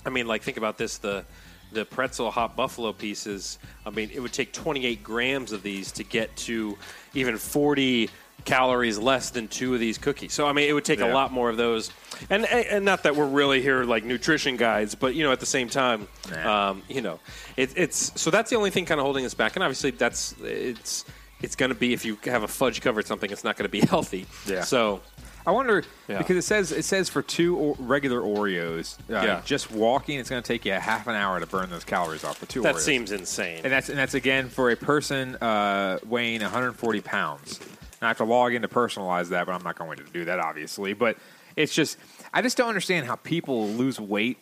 I 0.05 0.09
mean, 0.09 0.27
like 0.27 0.41
think 0.43 0.57
about 0.57 0.77
this 0.77 0.97
the 0.97 1.25
the 1.71 1.85
pretzel 1.85 2.31
hot 2.31 2.55
buffalo 2.55 2.91
pieces. 2.93 3.59
I 3.85 3.91
mean, 3.91 4.09
it 4.11 4.19
would 4.19 4.33
take 4.33 4.53
28 4.53 5.03
grams 5.03 5.51
of 5.51 5.61
these 5.61 5.91
to 5.93 6.03
get 6.03 6.35
to 6.37 6.77
even 7.13 7.37
40 7.37 8.09
calories 8.45 8.97
less 8.97 9.29
than 9.29 9.47
two 9.47 9.73
of 9.75 9.79
these 9.79 9.97
cookies. 9.99 10.33
So 10.33 10.47
I 10.47 10.53
mean, 10.53 10.67
it 10.69 10.73
would 10.73 10.85
take 10.85 11.01
a 11.01 11.07
lot 11.07 11.31
more 11.31 11.49
of 11.49 11.57
those. 11.57 11.91
And 12.29 12.45
and 12.45 12.85
not 12.85 13.03
that 13.03 13.15
we're 13.15 13.27
really 13.27 13.61
here 13.61 13.83
like 13.83 14.03
nutrition 14.03 14.55
guides, 14.57 14.95
but 14.95 15.13
you 15.13 15.23
know, 15.23 15.31
at 15.31 15.39
the 15.39 15.45
same 15.45 15.69
time, 15.69 16.07
Nah. 16.31 16.69
um, 16.71 16.83
you 16.87 17.01
know, 17.01 17.19
it, 17.57 17.71
it's 17.75 18.19
so 18.19 18.31
that's 18.31 18.49
the 18.49 18.55
only 18.55 18.71
thing 18.71 18.85
kind 18.85 18.99
of 18.99 19.03
holding 19.03 19.25
us 19.25 19.33
back. 19.33 19.55
And 19.55 19.63
obviously, 19.63 19.91
that's 19.91 20.33
it's 20.41 21.05
it's 21.41 21.55
going 21.55 21.69
to 21.69 21.75
be 21.77 21.93
if 21.93 22.03
you 22.05 22.17
have 22.25 22.43
a 22.43 22.47
fudge 22.47 22.81
covered 22.81 23.05
something, 23.05 23.29
it's 23.29 23.43
not 23.43 23.57
going 23.57 23.65
to 23.65 23.69
be 23.69 23.81
healthy. 23.85 24.25
Yeah. 24.47 24.61
So 24.63 25.01
I 25.47 25.51
wonder 25.51 25.83
Yeah. 26.07 26.17
because 26.19 26.37
it 26.37 26.43
says 26.43 26.71
it 26.71 26.85
says 26.85 27.09
for 27.09 27.21
two 27.21 27.59
o- 27.59 27.75
regular 27.79 28.21
Oreos, 28.21 28.97
uh, 29.09 29.13
Yeah. 29.13 29.41
just 29.45 29.71
walking, 29.71 30.19
it's 30.19 30.29
going 30.29 30.41
to 30.43 30.47
take 30.47 30.65
you 30.65 30.73
a 30.73 30.79
half 30.79 31.07
an 31.07 31.15
hour 31.15 31.39
to 31.39 31.45
burn 31.47 31.69
those 31.69 31.83
calories 31.83 32.23
off 32.23 32.37
for 32.37 32.45
two 32.45 32.61
that 32.61 32.75
Oreos. 32.75 32.79
seems 32.79 33.11
insane. 33.11 33.61
and 33.63 33.71
that's 33.71 33.89
and 33.89 33.97
that's 33.97 34.13
again 34.13 34.49
for 34.49 34.69
a 34.69 34.75
person 34.75 35.35
uh, 35.37 35.99
weighing 36.05 36.41
140 36.41 37.01
pounds. 37.01 37.59
And 37.59 38.05
I 38.05 38.07
have 38.07 38.17
to 38.17 38.23
log 38.25 38.53
in 38.53 38.61
to 38.61 38.67
personalize 38.67 39.29
that, 39.29 39.45
but 39.45 39.53
I'm 39.53 39.63
not 39.63 39.77
going 39.77 39.97
to 39.97 40.03
do 40.13 40.25
that, 40.25 40.39
obviously. 40.39 40.93
But 40.93 41.17
it's 41.57 41.73
just, 41.73 41.97
I 42.33 42.41
just 42.41 42.55
don't 42.55 42.69
understand 42.69 43.07
how 43.07 43.15
people 43.17 43.67
lose 43.69 43.99
weight 43.99 44.37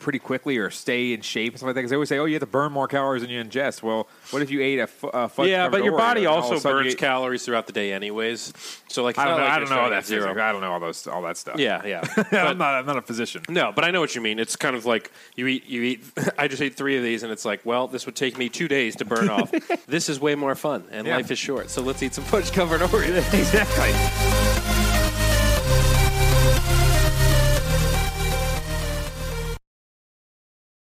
pretty 0.00 0.18
quickly 0.18 0.56
or 0.58 0.70
stay 0.70 1.12
in 1.12 1.20
shape 1.20 1.52
and 1.52 1.58
stuff 1.60 1.68
like 1.68 1.74
that. 1.74 1.80
Because 1.80 1.90
they 1.90 1.96
always 1.96 2.08
say, 2.08 2.18
"Oh, 2.18 2.24
you 2.24 2.34
have 2.34 2.40
to 2.40 2.46
burn 2.46 2.72
more 2.72 2.88
calories 2.88 3.22
than 3.22 3.30
you 3.30 3.40
ingest." 3.42 3.82
Well, 3.82 4.08
what 4.30 4.42
if 4.42 4.50
you 4.50 4.60
ate 4.60 4.80
a, 4.80 4.88
fu- 4.88 5.10
fudge 5.28 5.48
yeah, 5.48 5.68
but 5.68 5.84
your 5.84 5.92
Oreo 5.92 5.98
body 5.98 6.20
and 6.22 6.28
all 6.28 6.38
of 6.38 6.44
also 6.52 6.68
a 6.68 6.72
burns 6.72 6.94
ate- 6.94 6.98
calories 6.98 7.44
throughout 7.44 7.66
the 7.68 7.72
day, 7.72 7.92
anyways. 7.92 8.52
So 8.88 9.04
like, 9.04 9.16
I 9.18 9.26
don't 9.26 9.36
know. 9.36 9.42
like 9.44 9.52
I 9.52 9.58
don't 9.60 9.70
know 9.70 9.78
all 9.80 9.90
that 9.90 10.04
zero. 10.06 10.22
physics. 10.22 10.40
I 10.40 10.50
don't 10.52 10.60
know 10.62 10.72
all 10.72 10.80
those 10.80 11.06
all 11.06 11.22
that 11.22 11.36
stuff. 11.36 11.58
Yeah, 11.60 11.84
yeah. 11.86 12.02
I'm 12.32 12.58
not. 12.58 12.74
I'm 12.74 12.86
not 12.86 12.96
a 12.96 13.02
physician. 13.02 13.42
no, 13.48 13.70
but 13.72 13.84
I 13.84 13.92
know 13.92 14.00
what 14.00 14.14
you 14.16 14.20
mean. 14.20 14.38
It's 14.40 14.56
kind 14.56 14.74
of 14.74 14.84
like 14.86 15.12
you 15.36 15.46
eat, 15.46 15.66
you 15.66 15.82
eat. 15.82 16.02
I 16.38 16.48
just 16.48 16.60
ate 16.62 16.74
three 16.76 16.96
of 16.96 17.02
these, 17.04 17.22
and 17.22 17.30
it's 17.30 17.44
like, 17.44 17.60
well, 17.64 17.86
this 17.86 18.06
would 18.06 18.16
take 18.16 18.36
me 18.38 18.48
two 18.48 18.66
days 18.68 18.96
to 18.96 19.04
burn 19.04 19.28
off. 19.28 19.52
This 19.86 20.08
is 20.08 20.20
way 20.20 20.34
more 20.36 20.54
fun, 20.54 20.84
and 20.92 21.06
Yeah. 21.06 21.16
life 21.16 21.30
is 21.32 21.38
short. 21.38 21.68
So 21.68 21.82
let's 21.82 22.02
eat 22.02 22.14
some 22.14 22.24
fudge 22.24 22.52
covered 22.52 22.80
Oreos. 22.80 23.34
exactly. 23.34 24.79